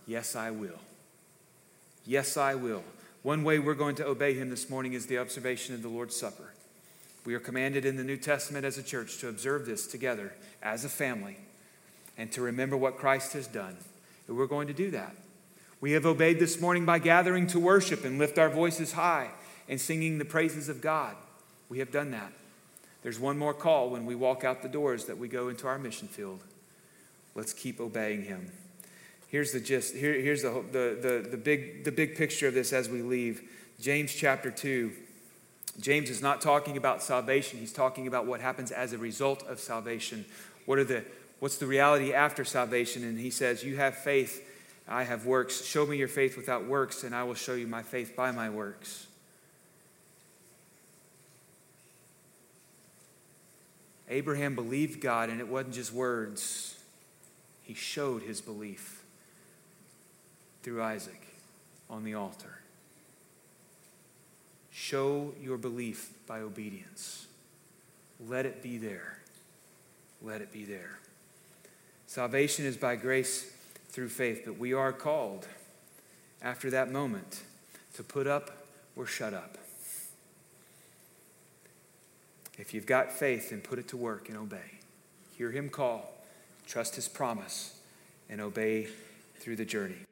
Yes, 0.06 0.34
I 0.34 0.52
will. 0.52 0.80
Yes, 2.06 2.38
I 2.38 2.54
will. 2.54 2.84
One 3.22 3.44
way 3.44 3.58
we're 3.58 3.74
going 3.74 3.96
to 3.96 4.06
obey 4.06 4.32
him 4.32 4.48
this 4.48 4.70
morning 4.70 4.94
is 4.94 5.08
the 5.08 5.18
observation 5.18 5.74
of 5.74 5.82
the 5.82 5.90
Lord's 5.90 6.16
Supper. 6.16 6.54
We 7.26 7.34
are 7.34 7.38
commanded 7.38 7.84
in 7.84 7.96
the 7.96 8.04
New 8.04 8.16
Testament 8.16 8.64
as 8.64 8.78
a 8.78 8.82
church 8.82 9.18
to 9.18 9.28
observe 9.28 9.66
this 9.66 9.86
together 9.86 10.32
as 10.62 10.82
a 10.82 10.88
family 10.88 11.36
and 12.18 12.32
to 12.32 12.40
remember 12.40 12.76
what 12.76 12.98
Christ 12.98 13.32
has 13.34 13.46
done. 13.46 13.76
And 14.28 14.36
we're 14.36 14.46
going 14.46 14.66
to 14.68 14.72
do 14.72 14.90
that. 14.92 15.14
We 15.80 15.92
have 15.92 16.06
obeyed 16.06 16.38
this 16.38 16.60
morning 16.60 16.86
by 16.86 16.98
gathering 16.98 17.46
to 17.48 17.60
worship 17.60 18.04
and 18.04 18.18
lift 18.18 18.38
our 18.38 18.48
voices 18.48 18.92
high 18.92 19.30
and 19.68 19.80
singing 19.80 20.18
the 20.18 20.24
praises 20.24 20.68
of 20.68 20.80
God. 20.80 21.16
We 21.68 21.78
have 21.80 21.90
done 21.90 22.10
that. 22.12 22.32
There's 23.02 23.20
one 23.20 23.38
more 23.38 23.54
call 23.54 23.90
when 23.90 24.06
we 24.06 24.14
walk 24.14 24.42
out 24.42 24.62
the 24.62 24.68
doors 24.68 25.04
that 25.04 25.18
we 25.18 25.28
go 25.28 25.48
into 25.48 25.66
our 25.66 25.78
mission 25.78 26.08
field. 26.08 26.40
Let's 27.34 27.52
keep 27.52 27.80
obeying 27.80 28.22
him. 28.22 28.50
Here's 29.28 29.52
the 29.52 29.60
gist. 29.60 29.94
Here, 29.94 30.14
here's 30.14 30.42
the, 30.42 30.64
the, 30.72 30.98
the, 31.00 31.28
the, 31.30 31.36
big, 31.36 31.84
the 31.84 31.92
big 31.92 32.16
picture 32.16 32.48
of 32.48 32.54
this 32.54 32.72
as 32.72 32.88
we 32.88 33.02
leave. 33.02 33.42
James 33.80 34.14
chapter 34.14 34.50
2. 34.50 34.92
James 35.78 36.08
is 36.08 36.22
not 36.22 36.40
talking 36.40 36.76
about 36.76 37.02
salvation. 37.02 37.58
He's 37.58 37.72
talking 37.72 38.06
about 38.06 38.26
what 38.26 38.40
happens 38.40 38.70
as 38.70 38.92
a 38.92 38.98
result 38.98 39.42
of 39.42 39.60
salvation. 39.60 40.24
What 40.64 40.78
are 40.78 40.84
the, 40.84 41.04
what's 41.40 41.56
the 41.56 41.66
reality 41.66 42.12
after 42.12 42.44
salvation? 42.44 43.04
And 43.04 43.18
he 43.18 43.30
says, 43.30 43.64
You 43.64 43.76
have 43.76 43.96
faith, 43.96 44.46
I 44.88 45.04
have 45.04 45.26
works. 45.26 45.64
Show 45.64 45.86
me 45.86 45.96
your 45.96 46.08
faith 46.08 46.36
without 46.36 46.66
works, 46.66 47.04
and 47.04 47.14
I 47.14 47.24
will 47.24 47.34
show 47.34 47.54
you 47.54 47.66
my 47.66 47.82
faith 47.82 48.14
by 48.16 48.30
my 48.30 48.50
works. 48.50 49.06
Abraham 54.08 54.54
believed 54.54 55.00
God, 55.00 55.30
and 55.30 55.40
it 55.40 55.48
wasn't 55.48 55.74
just 55.74 55.92
words, 55.92 56.76
he 57.62 57.74
showed 57.74 58.22
his 58.22 58.40
belief 58.40 59.02
through 60.62 60.82
Isaac 60.82 61.26
on 61.90 62.04
the 62.04 62.14
altar. 62.14 62.60
Show 64.70 65.32
your 65.42 65.56
belief 65.56 66.10
by 66.26 66.40
obedience. 66.40 67.26
Let 68.28 68.46
it 68.46 68.62
be 68.62 68.78
there. 68.78 69.18
Let 70.22 70.40
it 70.40 70.52
be 70.52 70.64
there. 70.64 70.98
Salvation 72.16 72.64
is 72.64 72.78
by 72.78 72.96
grace 72.96 73.52
through 73.90 74.08
faith, 74.08 74.44
but 74.46 74.58
we 74.58 74.72
are 74.72 74.90
called 74.90 75.46
after 76.40 76.70
that 76.70 76.90
moment 76.90 77.42
to 77.92 78.02
put 78.02 78.26
up 78.26 78.52
or 78.96 79.04
shut 79.04 79.34
up. 79.34 79.58
If 82.56 82.72
you've 82.72 82.86
got 82.86 83.12
faith, 83.12 83.50
then 83.50 83.60
put 83.60 83.78
it 83.78 83.88
to 83.88 83.98
work 83.98 84.30
and 84.30 84.38
obey. 84.38 84.78
Hear 85.36 85.50
him 85.50 85.68
call, 85.68 86.10
trust 86.66 86.94
his 86.94 87.06
promise, 87.06 87.78
and 88.30 88.40
obey 88.40 88.88
through 89.38 89.56
the 89.56 89.66
journey. 89.66 90.06